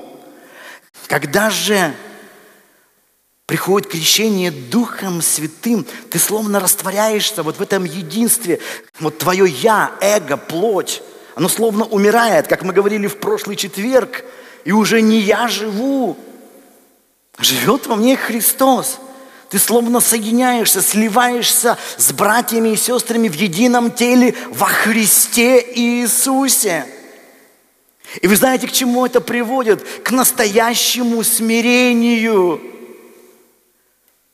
Когда 1.07 1.49
же 1.49 1.93
приходит 3.45 3.89
крещение 3.89 4.51
Духом 4.51 5.21
Святым, 5.21 5.85
ты 6.09 6.19
словно 6.19 6.59
растворяешься 6.59 7.43
вот 7.43 7.57
в 7.57 7.61
этом 7.61 7.85
единстве. 7.85 8.59
Вот 8.99 9.17
твое 9.17 9.49
«я», 9.49 9.93
эго, 10.01 10.35
плоть, 10.35 11.01
оно 11.35 11.47
словно 11.47 11.85
умирает, 11.85 12.47
как 12.47 12.63
мы 12.63 12.73
говорили 12.73 13.07
в 13.07 13.17
прошлый 13.17 13.55
четверг, 13.55 14.25
и 14.65 14.71
уже 14.73 15.01
не 15.01 15.19
я 15.19 15.47
живу, 15.47 16.17
живет 17.39 17.87
во 17.87 17.95
мне 17.95 18.15
Христос. 18.15 18.99
Ты 19.49 19.59
словно 19.59 19.99
соединяешься, 20.01 20.81
сливаешься 20.81 21.77
с 21.97 22.11
братьями 22.11 22.69
и 22.69 22.75
сестрами 22.75 23.29
в 23.29 23.33
едином 23.33 23.91
теле 23.91 24.35
во 24.49 24.67
Христе 24.67 25.65
Иисусе. 25.75 26.85
И 28.21 28.27
вы 28.27 28.35
знаете, 28.35 28.67
к 28.67 28.71
чему 28.71 29.05
это 29.05 29.21
приводит? 29.21 29.83
К 30.03 30.11
настоящему 30.11 31.23
смирению. 31.23 32.61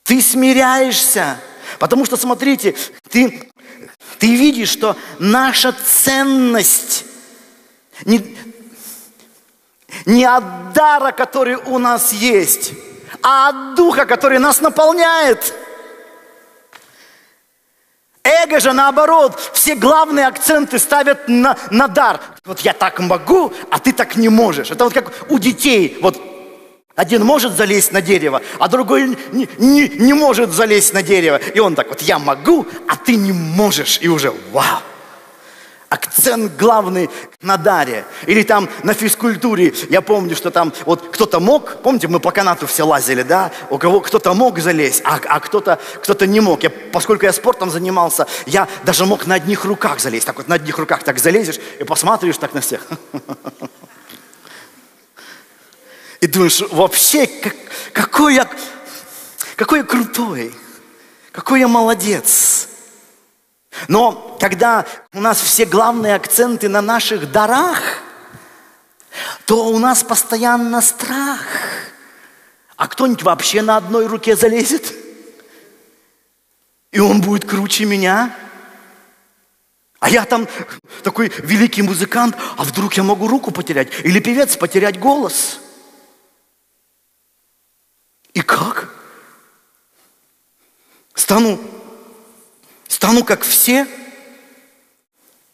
Ты 0.03 0.21
смиряешься, 0.21 1.37
Потому 1.79 2.05
что, 2.05 2.17
смотрите, 2.17 2.75
ты, 3.09 3.49
ты 4.19 4.35
видишь, 4.35 4.69
что 4.69 4.95
наша 5.19 5.73
ценность 5.73 7.05
не, 8.05 8.37
не 10.05 10.25
от 10.25 10.73
дара, 10.73 11.11
который 11.11 11.55
у 11.55 11.77
нас 11.79 12.13
есть, 12.13 12.71
а 13.23 13.49
от 13.49 13.75
Духа, 13.75 14.05
который 14.05 14.39
нас 14.39 14.61
наполняет. 14.61 15.53
Эго 18.23 18.59
же 18.59 18.71
наоборот, 18.71 19.37
все 19.53 19.75
главные 19.75 20.27
акценты 20.27 20.79
ставят 20.79 21.27
на, 21.27 21.57
на 21.71 21.87
дар. 21.87 22.21
Вот 22.45 22.61
я 22.61 22.73
так 22.73 22.99
могу, 22.99 23.51
а 23.69 23.79
ты 23.79 23.91
так 23.91 24.15
не 24.15 24.29
можешь. 24.29 24.71
Это 24.71 24.83
вот 24.85 24.93
как 24.93 25.11
у 25.29 25.39
детей. 25.39 25.97
Вот 26.01 26.21
один 26.95 27.25
может 27.25 27.53
залезть 27.53 27.91
на 27.91 28.01
дерево, 28.01 28.41
а 28.59 28.67
другой 28.67 29.17
не, 29.31 29.49
не, 29.57 29.89
не 29.89 30.13
может 30.13 30.51
залезть 30.51 30.93
на 30.93 31.01
дерево. 31.01 31.37
И 31.37 31.59
он 31.59 31.75
так 31.75 31.89
вот, 31.89 32.01
я 32.01 32.19
могу, 32.19 32.65
а 32.87 32.95
ты 32.95 33.15
не 33.15 33.31
можешь. 33.31 33.99
И 34.01 34.07
уже 34.07 34.33
вау. 34.51 34.79
Акцент 35.93 36.53
главный 36.57 37.07
на 37.43 37.55
даре. 37.55 38.03
Или 38.25 38.41
там 38.41 38.67
на 38.81 38.95
физкультуре. 38.95 39.75
Я 39.91 40.01
помню, 40.01 40.35
что 40.35 40.49
там 40.49 40.73
вот 40.87 41.09
кто-то 41.11 41.39
мог, 41.39 41.83
помните, 41.83 42.07
мы 42.07 42.19
по 42.19 42.31
канату 42.31 42.65
все 42.65 42.81
лазили, 42.81 43.21
да? 43.21 43.51
У 43.69 43.77
кого 43.77 44.01
кто-то 44.01 44.33
мог 44.33 44.57
залезть, 44.57 45.03
а, 45.05 45.19
а 45.23 45.39
кто-то 45.39 45.79
кто 46.01 46.25
не 46.25 46.39
мог. 46.39 46.63
Я, 46.63 46.71
поскольку 46.71 47.25
я 47.25 47.31
спортом 47.31 47.69
занимался, 47.69 48.25
я 48.47 48.67
даже 48.83 49.05
мог 49.05 49.27
на 49.27 49.35
одних 49.35 49.65
руках 49.65 49.99
залезть. 49.99 50.25
Так 50.25 50.37
вот 50.37 50.47
на 50.47 50.55
одних 50.55 50.79
руках 50.79 51.03
так 51.03 51.19
залезешь 51.19 51.59
и 51.79 51.83
посматриваешь 51.83 52.39
так 52.39 52.55
на 52.55 52.61
всех. 52.61 52.87
И 56.21 56.25
думаешь, 56.25 56.59
вообще, 56.71 57.27
как, 57.27 57.55
какой 57.91 58.33
я, 58.33 58.49
какой 59.55 59.79
я 59.79 59.85
крутой, 59.85 60.55
какой 61.31 61.59
я 61.59 61.67
молодец. 61.67 62.67
Но 63.87 64.37
когда 64.39 64.85
у 65.13 65.19
нас 65.19 65.41
все 65.41 65.65
главные 65.65 66.15
акценты 66.15 66.69
на 66.69 66.81
наших 66.81 67.31
дарах, 67.31 67.79
то 69.45 69.67
у 69.67 69.79
нас 69.79 70.03
постоянно 70.03 70.81
страх. 70.81 71.45
А 72.75 72.87
кто-нибудь 72.87 73.23
вообще 73.23 73.61
на 73.61 73.77
одной 73.77 74.07
руке 74.07 74.35
залезет? 74.35 74.93
И 76.91 76.99
он 76.99 77.21
будет 77.21 77.45
круче 77.45 77.85
меня? 77.85 78.35
А 79.99 80.09
я 80.09 80.25
там 80.25 80.47
такой 81.01 81.31
великий 81.37 81.81
музыкант, 81.81 82.35
а 82.57 82.63
вдруг 82.63 82.93
я 82.95 83.03
могу 83.03 83.27
руку 83.27 83.51
потерять? 83.51 83.89
Или 84.03 84.19
певец 84.19 84.57
потерять 84.57 84.99
голос? 84.99 85.59
И 88.33 88.41
как? 88.41 88.89
Стану 91.13 91.59
Стану 93.03 93.25
как 93.25 93.41
все? 93.43 93.85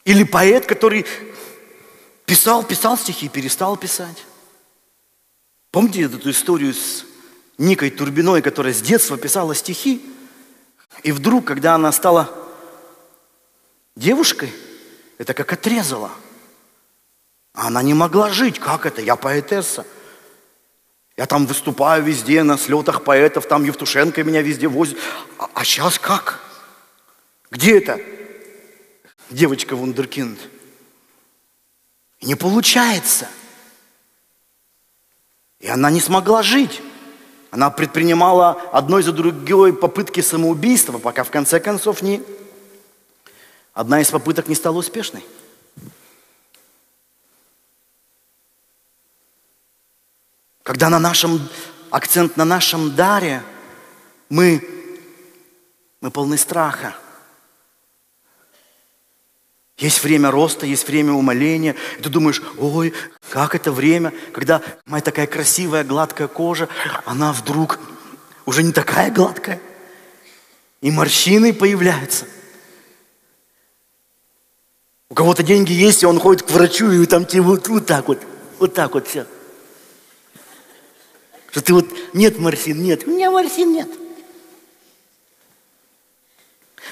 Или 0.05 0.23
поэт, 0.23 0.67
который 0.67 1.03
писал, 2.27 2.63
писал 2.63 2.95
стихи 2.95 3.25
и 3.25 3.29
перестал 3.29 3.75
писать? 3.75 4.23
Помните 5.71 6.03
эту 6.03 6.29
историю 6.29 6.75
с 6.75 7.05
Никой 7.57 7.89
Турбиной, 7.89 8.43
которая 8.43 8.71
с 8.71 8.81
детства 8.81 9.17
писала 9.17 9.55
стихи? 9.55 9.99
И 11.01 11.11
вдруг, 11.11 11.45
когда 11.45 11.73
она 11.73 11.91
стала 11.91 12.31
девушкой, 13.95 14.53
это 15.17 15.33
как 15.33 15.51
отрезала. 15.51 16.11
Она 17.53 17.81
не 17.81 17.95
могла 17.95 18.29
жить. 18.29 18.59
Как 18.59 18.85
это? 18.85 19.01
Я 19.01 19.15
поэтесса. 19.15 19.87
Я 21.17 21.25
там 21.25 21.47
выступаю 21.47 22.03
везде, 22.03 22.43
на 22.43 22.59
слетах 22.59 23.03
поэтов, 23.03 23.47
там 23.47 23.63
Евтушенко 23.63 24.23
меня 24.23 24.43
везде 24.43 24.67
возит. 24.67 24.99
А, 25.39 25.49
а 25.55 25.65
сейчас 25.65 25.97
как? 25.97 26.48
Где 27.51 27.77
это? 27.77 27.99
Девочка 29.29 29.75
вундеркинд. 29.75 30.39
Не 32.21 32.35
получается. 32.35 33.27
И 35.59 35.67
она 35.67 35.89
не 35.89 35.99
смогла 35.99 36.43
жить. 36.43 36.81
Она 37.51 37.69
предпринимала 37.71 38.51
одной 38.71 39.01
за 39.01 39.11
другой 39.11 39.73
попытки 39.73 40.21
самоубийства, 40.21 40.97
пока 40.99 41.23
в 41.23 41.31
конце 41.31 41.59
концов 41.59 42.01
не... 42.01 42.21
Одна 43.73 44.01
из 44.01 44.11
попыток 44.11 44.47
не 44.47 44.55
стала 44.55 44.77
успешной. 44.77 45.25
Когда 50.63 50.89
на 50.89 50.99
нашем, 50.99 51.49
акцент 51.89 52.37
на 52.37 52.45
нашем 52.45 52.95
даре, 52.95 53.41
мы, 54.29 54.63
мы 56.01 56.11
полны 56.11 56.37
страха. 56.37 56.95
Есть 59.79 60.03
время 60.03 60.29
роста, 60.29 60.65
есть 60.65 60.87
время 60.87 61.13
умоления. 61.13 61.75
И 61.97 62.01
ты 62.01 62.09
думаешь, 62.09 62.41
ой, 62.57 62.93
как 63.29 63.55
это 63.55 63.71
время, 63.71 64.13
когда 64.33 64.61
моя 64.85 65.01
такая 65.01 65.25
красивая, 65.25 65.85
гладкая 65.85 66.27
кожа, 66.27 66.67
она 67.05 67.31
вдруг 67.31 67.79
уже 68.45 68.61
не 68.61 68.73
такая 68.73 69.09
гладкая. 69.09 69.61
И 70.81 70.91
морщины 70.91 71.53
появляются. 71.53 72.25
У 75.07 75.15
кого-то 75.15 75.43
деньги 75.43 75.71
есть, 75.71 76.03
и 76.03 76.05
он 76.05 76.19
ходит 76.19 76.43
к 76.43 76.51
врачу, 76.51 76.91
и 76.91 77.05
там 77.05 77.25
тебе 77.25 77.41
вот, 77.41 77.67
вот 77.69 77.85
так 77.85 78.09
вот, 78.09 78.19
вот 78.59 78.73
так 78.73 78.93
вот 78.93 79.07
все. 79.07 79.25
Что 81.51 81.61
ты 81.61 81.73
вот, 81.73 81.87
нет 82.13 82.37
морщин, 82.37 82.83
нет, 82.83 83.07
у 83.07 83.11
меня 83.11 83.31
морщин 83.31 83.71
нет. 83.71 83.89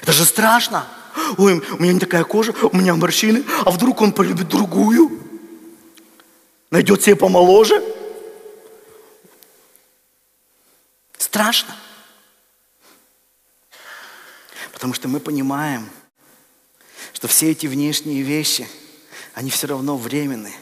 Это 0.02 0.12
же 0.12 0.24
страшно. 0.24 0.86
Ой, 1.36 1.62
у 1.78 1.82
меня 1.82 1.92
не 1.92 2.00
такая 2.00 2.24
кожа, 2.24 2.54
у 2.60 2.76
меня 2.76 2.94
морщины, 2.94 3.44
а 3.64 3.70
вдруг 3.70 4.00
он 4.00 4.12
полюбит 4.12 4.48
другую? 4.48 5.10
Найдет 6.70 7.02
себе 7.02 7.16
помоложе? 7.16 7.82
Страшно. 11.16 11.74
Потому 14.72 14.94
что 14.94 15.08
мы 15.08 15.20
понимаем, 15.20 15.88
что 17.12 17.26
все 17.26 17.50
эти 17.50 17.66
внешние 17.66 18.22
вещи, 18.22 18.68
они 19.34 19.50
все 19.50 19.66
равно 19.66 19.96
временные. 19.96 20.54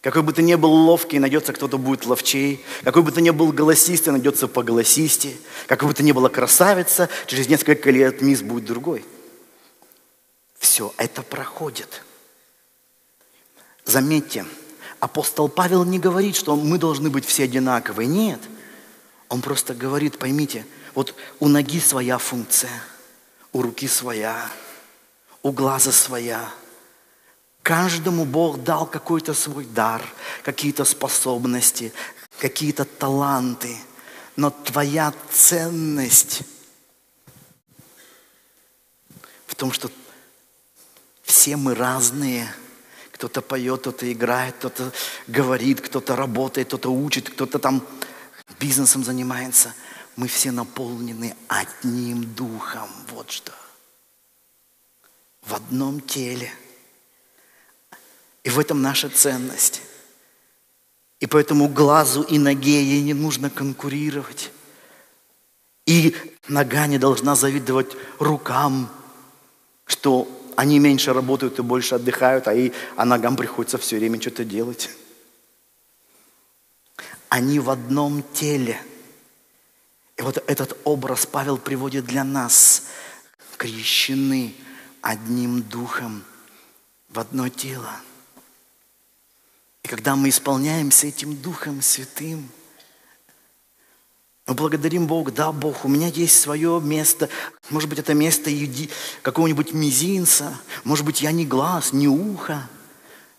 Какой 0.00 0.22
бы 0.22 0.34
ты 0.34 0.42
ни 0.42 0.54
был 0.54 0.70
ловкий, 0.70 1.18
найдется 1.18 1.54
кто-то 1.54 1.78
будет 1.78 2.04
ловчей. 2.04 2.62
Какой 2.82 3.02
бы 3.02 3.10
ты 3.10 3.22
ни 3.22 3.30
был 3.30 3.52
голосистый, 3.52 4.12
найдется 4.12 4.48
по 4.48 4.62
голосисте. 4.62 5.34
Какой 5.66 5.88
бы 5.88 5.94
ты 5.94 6.02
ни 6.02 6.12
была 6.12 6.28
красавица, 6.28 7.08
через 7.26 7.48
несколько 7.48 7.90
лет 7.90 8.20
мисс 8.20 8.42
будет 8.42 8.66
другой. 8.66 9.04
Все 10.64 10.94
это 10.96 11.20
проходит. 11.22 12.00
Заметьте, 13.84 14.46
апостол 14.98 15.50
Павел 15.50 15.84
не 15.84 15.98
говорит, 15.98 16.36
что 16.36 16.56
мы 16.56 16.78
должны 16.78 17.10
быть 17.10 17.26
все 17.26 17.44
одинаковые. 17.44 18.06
Нет. 18.06 18.40
Он 19.28 19.42
просто 19.42 19.74
говорит, 19.74 20.18
поймите, 20.18 20.64
вот 20.94 21.14
у 21.38 21.48
ноги 21.48 21.78
своя 21.80 22.16
функция, 22.16 22.70
у 23.52 23.60
руки 23.60 23.86
своя, 23.86 24.50
у 25.42 25.52
глаза 25.52 25.92
своя– 25.92 26.48
Каждому 27.62 28.26
Бог 28.26 28.62
дал 28.62 28.84
какой-то 28.84 29.32
свой 29.32 29.64
дар, 29.64 30.02
какие-то 30.42 30.84
способности, 30.84 31.94
какие-то 32.38 32.84
таланты. 32.84 33.74
Но 34.36 34.50
твоя 34.50 35.14
ценность 35.30 36.42
в 39.46 39.54
том, 39.54 39.72
что 39.72 39.90
все 41.24 41.56
мы 41.56 41.74
разные. 41.74 42.48
Кто-то 43.10 43.42
поет, 43.42 43.80
кто-то 43.80 44.12
играет, 44.12 44.54
кто-то 44.56 44.92
говорит, 45.26 45.80
кто-то 45.80 46.14
работает, 46.14 46.68
кто-то 46.68 46.90
учит, 46.90 47.30
кто-то 47.30 47.58
там 47.58 47.84
бизнесом 48.60 49.04
занимается. 49.04 49.74
Мы 50.16 50.28
все 50.28 50.52
наполнены 50.52 51.34
одним 51.48 52.24
духом. 52.34 52.88
Вот 53.08 53.30
что. 53.32 53.52
В 55.42 55.54
одном 55.54 56.00
теле– 56.00 56.52
и 58.44 58.50
в 58.50 58.58
этом 58.58 58.82
наша 58.82 59.08
ценность. 59.08 59.82
И 61.18 61.26
поэтому 61.26 61.68
глазу 61.68 62.22
и 62.22 62.38
ноге 62.38 62.84
ей 62.84 63.02
не 63.02 63.14
нужно 63.14 63.48
конкурировать. 63.50 64.52
И 65.86 66.14
нога 66.48 66.86
не 66.86 66.98
должна 66.98 67.34
завидовать 67.34 67.96
рукам, 68.18 68.90
что 69.86 70.28
они 70.56 70.78
меньше 70.78 71.12
работают 71.12 71.58
и 71.58 71.62
больше 71.62 71.94
отдыхают, 71.94 72.48
а, 72.48 72.54
и, 72.54 72.72
а 72.96 73.04
ногам 73.04 73.36
приходится 73.36 73.78
все 73.78 73.96
время 73.96 74.20
что-то 74.20 74.44
делать. 74.44 74.90
Они 77.28 77.58
в 77.58 77.70
одном 77.70 78.22
теле. 78.32 78.80
И 80.16 80.22
вот 80.22 80.42
этот 80.46 80.76
образ 80.84 81.26
Павел 81.26 81.58
приводит 81.58 82.04
для 82.06 82.24
нас. 82.24 82.84
Крещены 83.56 84.54
одним 85.00 85.62
духом 85.62 86.24
в 87.08 87.18
одно 87.18 87.48
тело. 87.48 87.90
И 89.82 89.88
когда 89.88 90.16
мы 90.16 90.30
исполняемся 90.30 91.06
этим 91.06 91.36
Духом 91.36 91.82
Святым, 91.82 92.48
Мы 94.46 94.54
благодарим 94.54 95.06
Бога, 95.06 95.32
да, 95.32 95.52
Бог, 95.52 95.86
у 95.86 95.88
меня 95.88 96.08
есть 96.08 96.38
свое 96.38 96.78
место. 96.82 97.30
Может 97.70 97.88
быть, 97.88 97.98
это 97.98 98.12
место 98.12 98.50
какого-нибудь 99.22 99.72
мизинца. 99.72 100.58
Может 100.84 101.06
быть, 101.06 101.22
я 101.22 101.32
не 101.32 101.46
глаз, 101.46 101.94
не 101.94 102.08
ухо. 102.08 102.68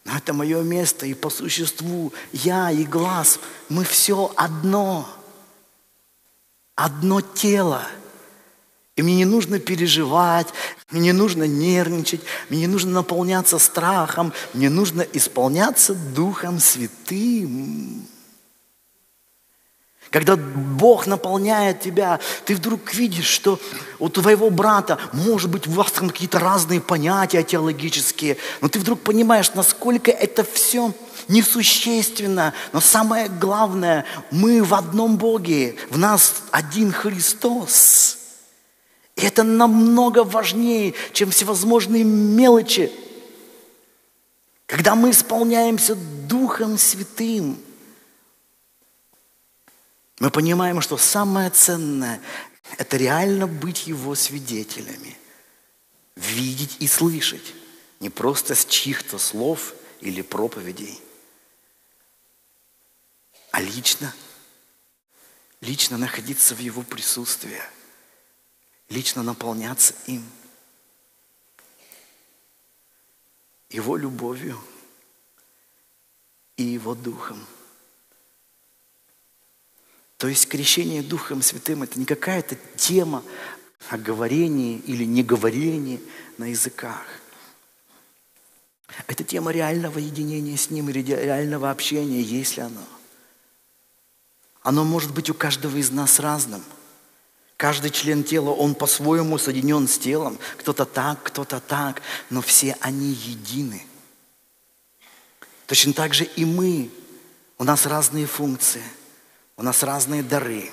Но 0.04 0.18
это 0.18 0.34
мое 0.34 0.62
место, 0.64 1.06
и 1.06 1.14
по 1.14 1.30
существу 1.30 2.12
я 2.32 2.72
и 2.72 2.84
глаз, 2.86 3.40
мы 3.70 3.84
все 3.84 4.32
одно. 4.36 5.08
Одно 6.76 7.22
тело. 7.22 7.84
И 8.96 9.02
мне 9.02 9.16
не 9.16 9.26
нужно 9.26 9.60
переживать, 9.60 10.48
мне 10.90 11.02
не 11.02 11.12
нужно 11.12 11.44
нервничать, 11.44 12.22
мне 12.50 12.62
не 12.62 12.68
нужно 12.68 12.92
наполняться 12.92 13.60
страхом, 13.60 14.34
мне 14.54 14.70
нужно 14.70 15.02
исполняться 15.02 15.94
Духом 15.94 16.60
Святым. 16.60 18.08
Когда 20.16 20.38
Бог 20.38 21.08
наполняет 21.08 21.82
тебя, 21.82 22.22
ты 22.46 22.56
вдруг 22.56 22.94
видишь, 22.94 23.28
что 23.28 23.60
у 24.00 24.08
твоего 24.08 24.50
брата, 24.50 24.98
может 25.12 25.50
быть, 25.50 25.68
у 25.68 25.72
вас 25.72 25.92
там 25.92 26.10
какие-то 26.10 26.40
разные 26.40 26.80
понятия 26.80 27.44
теологические, 27.44 28.38
но 28.62 28.70
ты 28.70 28.80
вдруг 28.80 29.02
понимаешь, 29.02 29.54
насколько 29.56 30.12
это 30.12 30.46
все 30.46 30.94
несущественно. 31.28 32.54
Но 32.72 32.80
самое 32.80 33.28
главное, 33.28 34.06
мы 34.32 34.64
в 34.64 34.74
одном 34.74 35.18
Боге, 35.18 35.76
в 35.90 35.98
нас 35.98 36.44
один 36.50 36.94
Христос. 36.94 38.18
И 39.18 39.22
это 39.22 39.44
намного 39.44 40.24
важнее, 40.24 40.94
чем 41.12 41.30
всевозможные 41.30 42.06
мелочи. 42.06 42.90
Когда 44.66 44.96
мы 44.96 45.12
исполняемся 45.12 45.98
Духом 46.30 46.78
Святым– 46.78 47.58
мы 50.20 50.32
понимаем, 50.32 50.82
что 50.82 50.98
самое 50.98 51.50
ценное– 51.50 52.22
это 52.78 52.98
реально 52.98 53.48
быть 53.48 53.88
Его 53.88 54.16
свидетелями. 54.16 55.18
Видеть 56.16 56.78
и 56.80 56.88
слышать. 56.88 57.54
Не 58.00 58.10
просто 58.10 58.56
с 58.56 58.66
чьих-то 58.66 59.18
слов 59.18 59.74
или 60.00 60.22
проповедей, 60.22 61.02
а 63.52 63.62
лично. 63.62 64.14
Лично 65.62 65.98
находиться 65.98 66.56
в 66.56 66.60
Его 66.60 66.84
присутствии. 66.84 67.62
Лично 68.90 69.24
наполняться 69.24 69.96
им. 70.08 70.26
Его 73.70 73.98
любовью 73.98 74.62
и 76.56 76.64
Его 76.64 76.96
Духом– 76.96 77.46
то 80.18 80.28
есть 80.28 80.48
крещение 80.48 81.02
Духом 81.02 81.42
Святым– 81.42 81.84
это 81.84 82.00
не 82.00 82.06
какая-то 82.06 82.56
тема 82.78 83.24
о 83.90 83.98
говорении 83.98 84.80
или 84.80 85.04
неговорении 85.04 86.02
на 86.38 86.46
языках. 86.46 87.04
Это 89.08 89.24
тема 89.24 89.52
реального 89.52 90.00
единения 90.00 90.56
с 90.56 90.70
Ним, 90.70 90.90
реального 90.90 91.70
общения, 91.70 92.22
есть 92.22 92.56
ли 92.56 92.64
оно. 92.64 92.84
Оно 94.62 94.86
может 94.86 95.14
быть 95.14 95.30
у 95.30 95.34
каждого 95.34 95.76
из 95.76 95.92
нас 95.92 96.20
разным. 96.20 96.64
Каждый 97.58 97.92
член 97.92 98.24
тела, 98.24 98.52
он 98.52 98.74
по-своему 98.74 99.38
соединен 99.38 99.88
с 99.88 99.98
телом. 99.98 100.40
Кто-то 100.58 100.86
так, 100.86 101.24
кто-то 101.24 101.60
так, 101.60 102.02
но 102.30 102.42
все 102.42 102.78
они 102.80 103.12
едины. 103.12 103.86
Точно 105.68 105.94
так 105.94 106.14
же 106.14 106.24
и 106.24 106.46
мы. 106.46 106.90
У 107.58 107.66
нас 107.66 107.86
разные 107.86 108.28
функции– 108.28 108.84
у 109.58 109.64
нас 109.64 109.84
разные 109.84 110.22
дары, 110.22 110.72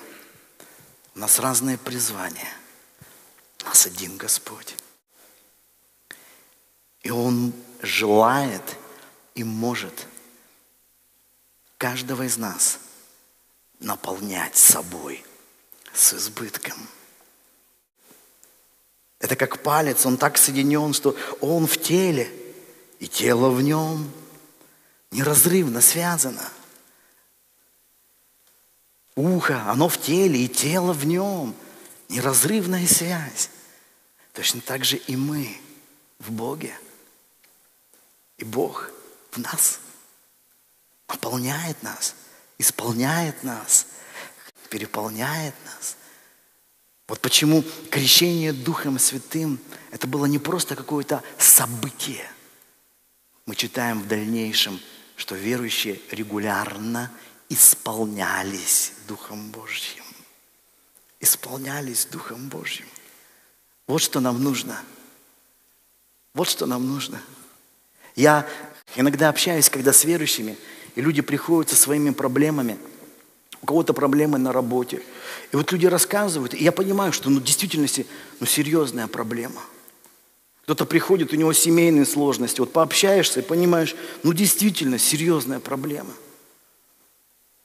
у 1.14 1.18
нас 1.20 1.38
разные 1.38 1.78
призвания. 1.78 2.48
У 3.62 3.66
нас 3.66 3.86
один 3.86 4.16
Господь. 4.16 4.74
И 7.02 7.10
Он 7.10 7.52
желает 7.80 8.62
и 9.34 9.44
может 9.44 10.06
каждого 11.78 12.24
из 12.24 12.36
нас 12.36 12.78
наполнять 13.78 14.56
собой 14.56 15.24
с 15.92 16.14
избытком. 16.14 16.76
Это 19.18 19.36
как 19.36 19.62
палец, 19.62 20.04
он 20.04 20.16
так 20.16 20.36
соединен, 20.36 20.92
что 20.92 21.16
он 21.40 21.66
в 21.66 21.80
теле, 21.80 22.30
и 22.98 23.06
тело 23.06 23.50
в 23.50 23.62
нем 23.62 24.10
неразрывно 25.12 25.80
связано– 25.80 26.48
Ухо, 29.14 29.70
оно 29.70 29.88
в 29.88 30.00
теле, 30.00 30.44
и 30.44 30.48
тело 30.48 30.92
в 30.92 31.04
нем. 31.04 31.54
Неразрывная 32.08 32.86
связь. 32.86 33.50
Точно 34.32 34.60
так 34.60 34.84
же 34.84 34.96
и 34.96 35.16
мы 35.16 35.56
в 36.18 36.30
Боге. 36.30 36.74
И 38.38 38.44
Бог 38.44 38.90
в 39.30 39.38
нас. 39.38 39.80
Наполняет 41.08 41.82
нас, 41.82 42.14
исполняет 42.58 43.44
нас, 43.44 43.86
переполняет 44.70 45.54
нас. 45.64 45.96
Вот 47.06 47.20
почему 47.20 47.62
крещение 47.90 48.52
Духом 48.52 48.98
Святым– 48.98 49.60
это 49.90 50.06
было 50.06 50.24
не 50.24 50.38
просто 50.38 50.74
какое-то 50.74 51.22
событие. 51.38 52.28
Мы 53.44 53.54
читаем 53.54 54.00
в 54.00 54.08
дальнейшем, 54.08 54.80
что 55.16 55.34
верующие 55.34 56.00
регулярно 56.10 57.12
исполнялись 57.52 58.92
Духом 59.06 59.50
Божьим. 59.50 60.04
Исполнялись 61.20 62.06
Духом 62.06 62.48
Божьим. 62.48 62.86
Вот 63.86 64.00
что 64.00 64.20
нам 64.20 64.42
нужно. 64.42 64.80
Вот 66.34 66.48
что 66.48 66.66
нам 66.66 66.86
нужно. 66.86 67.20
Я 68.16 68.48
иногда 68.96 69.28
общаюсь, 69.28 69.68
когда 69.68 69.92
с 69.92 70.04
верующими, 70.04 70.56
и 70.94 71.02
люди 71.02 71.20
приходят 71.20 71.70
со 71.70 71.76
своими 71.76 72.10
проблемами. 72.10 72.78
У 73.60 73.66
кого-то 73.66 73.92
проблемы 73.92 74.38
на 74.38 74.52
работе. 74.52 75.02
И 75.52 75.56
вот 75.56 75.70
люди 75.72 75.86
рассказывают, 75.86 76.54
и 76.54 76.64
я 76.64 76.72
понимаю, 76.72 77.12
что 77.12 77.28
ну, 77.28 77.38
в 77.38 77.44
действительности 77.44 78.06
ну, 78.40 78.46
серьезная 78.46 79.06
проблема. 79.08 79.60
Кто-то 80.62 80.86
приходит, 80.86 81.32
у 81.32 81.36
него 81.36 81.52
семейные 81.52 82.06
сложности. 82.06 82.60
Вот 82.60 82.72
пообщаешься 82.72 83.40
и 83.40 83.42
понимаешь, 83.42 83.94
ну 84.22 84.32
действительно 84.32 84.98
серьезная 84.98 85.60
проблема– 85.60 86.12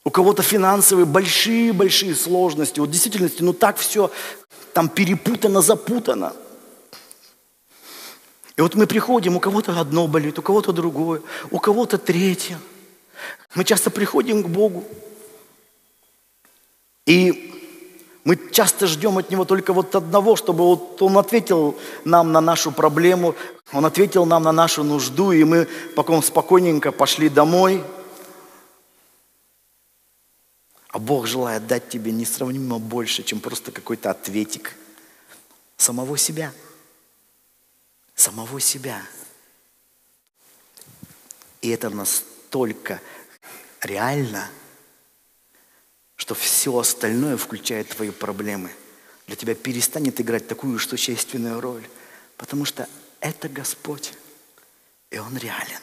у 0.08 0.10
кого-то 0.10 0.42
финансовые 0.42 1.06
большие-большие 1.06 2.16
сложности. 2.16 2.80
Вот 2.80 2.88
в 2.88 2.92
действительности, 2.94 3.44
ну 3.44 3.52
так 3.52 3.76
все 3.76 4.10
там 4.72 4.88
перепутано, 4.88 5.62
запутано. 5.62 6.32
И 8.56 8.62
вот 8.62 8.76
мы 8.76 8.88
приходим, 8.88 9.36
у 9.36 9.42
кого-то 9.42 9.78
одно 9.78 10.08
болит, 10.08 10.40
у 10.40 10.42
кого-то 10.42 10.72
другое, 10.72 11.22
у 11.52 11.60
кого-то 11.60 11.98
третье. 11.98 12.58
Мы 13.54 13.66
часто 13.66 13.90
приходим 13.90 14.44
к 14.44 14.48
Богу, 14.48 14.86
и 17.06 17.54
мы 18.24 18.40
часто 18.54 18.88
ждем 18.88 19.18
от 19.18 19.30
Него 19.30 19.44
только 19.44 19.74
вот 19.74 19.94
одного, 19.94 20.38
чтобы 20.38 20.64
вот 20.64 21.02
Он 21.02 21.18
ответил 21.18 21.78
нам 22.06 22.32
на 22.32 22.40
нашу 22.40 22.72
проблему, 22.72 23.36
Он 23.74 23.86
ответил 23.86 24.26
нам 24.26 24.44
на 24.44 24.54
нашу 24.54 24.86
нужду, 24.86 25.34
и 25.34 25.44
мы 25.44 25.68
потом 25.98 26.24
спокойненько 26.24 26.94
пошли 26.94 27.28
домой– 27.28 27.84
а 30.98 31.00
Бог 31.00 31.28
желает 31.28 31.68
дать 31.68 31.90
тебе 31.90 32.12
несравнимо 32.12 32.80
больше, 32.80 33.22
чем 33.22 33.40
просто 33.40 33.72
какой-то 33.72 34.10
ответик. 34.10 34.74
Самого 35.78 36.18
себя. 36.18 36.52
Самого 38.16 38.60
себя. 38.60 39.04
И 41.62 41.70
это 41.70 41.92
настолько 41.92 43.00
реально, 43.80 44.50
что 46.16 46.34
все 46.34 46.76
остальное, 46.76 47.38
включая 47.38 47.84
твои 47.84 48.10
проблемы, 48.10 48.72
для 49.28 49.36
тебя 49.36 49.54
перестанет 49.54 50.20
играть 50.20 50.48
такую 50.48 50.80
существенную 50.80 51.62
роль. 51.62 51.88
Потому 52.38 52.66
что 52.66 52.90
это 53.20 53.50
Господь. 53.50 54.16
И 55.12 55.20
Он 55.20 55.38
реален. 55.38 55.82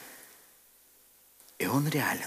И 1.61 1.69
Он 1.69 1.87
реален. 1.87 2.27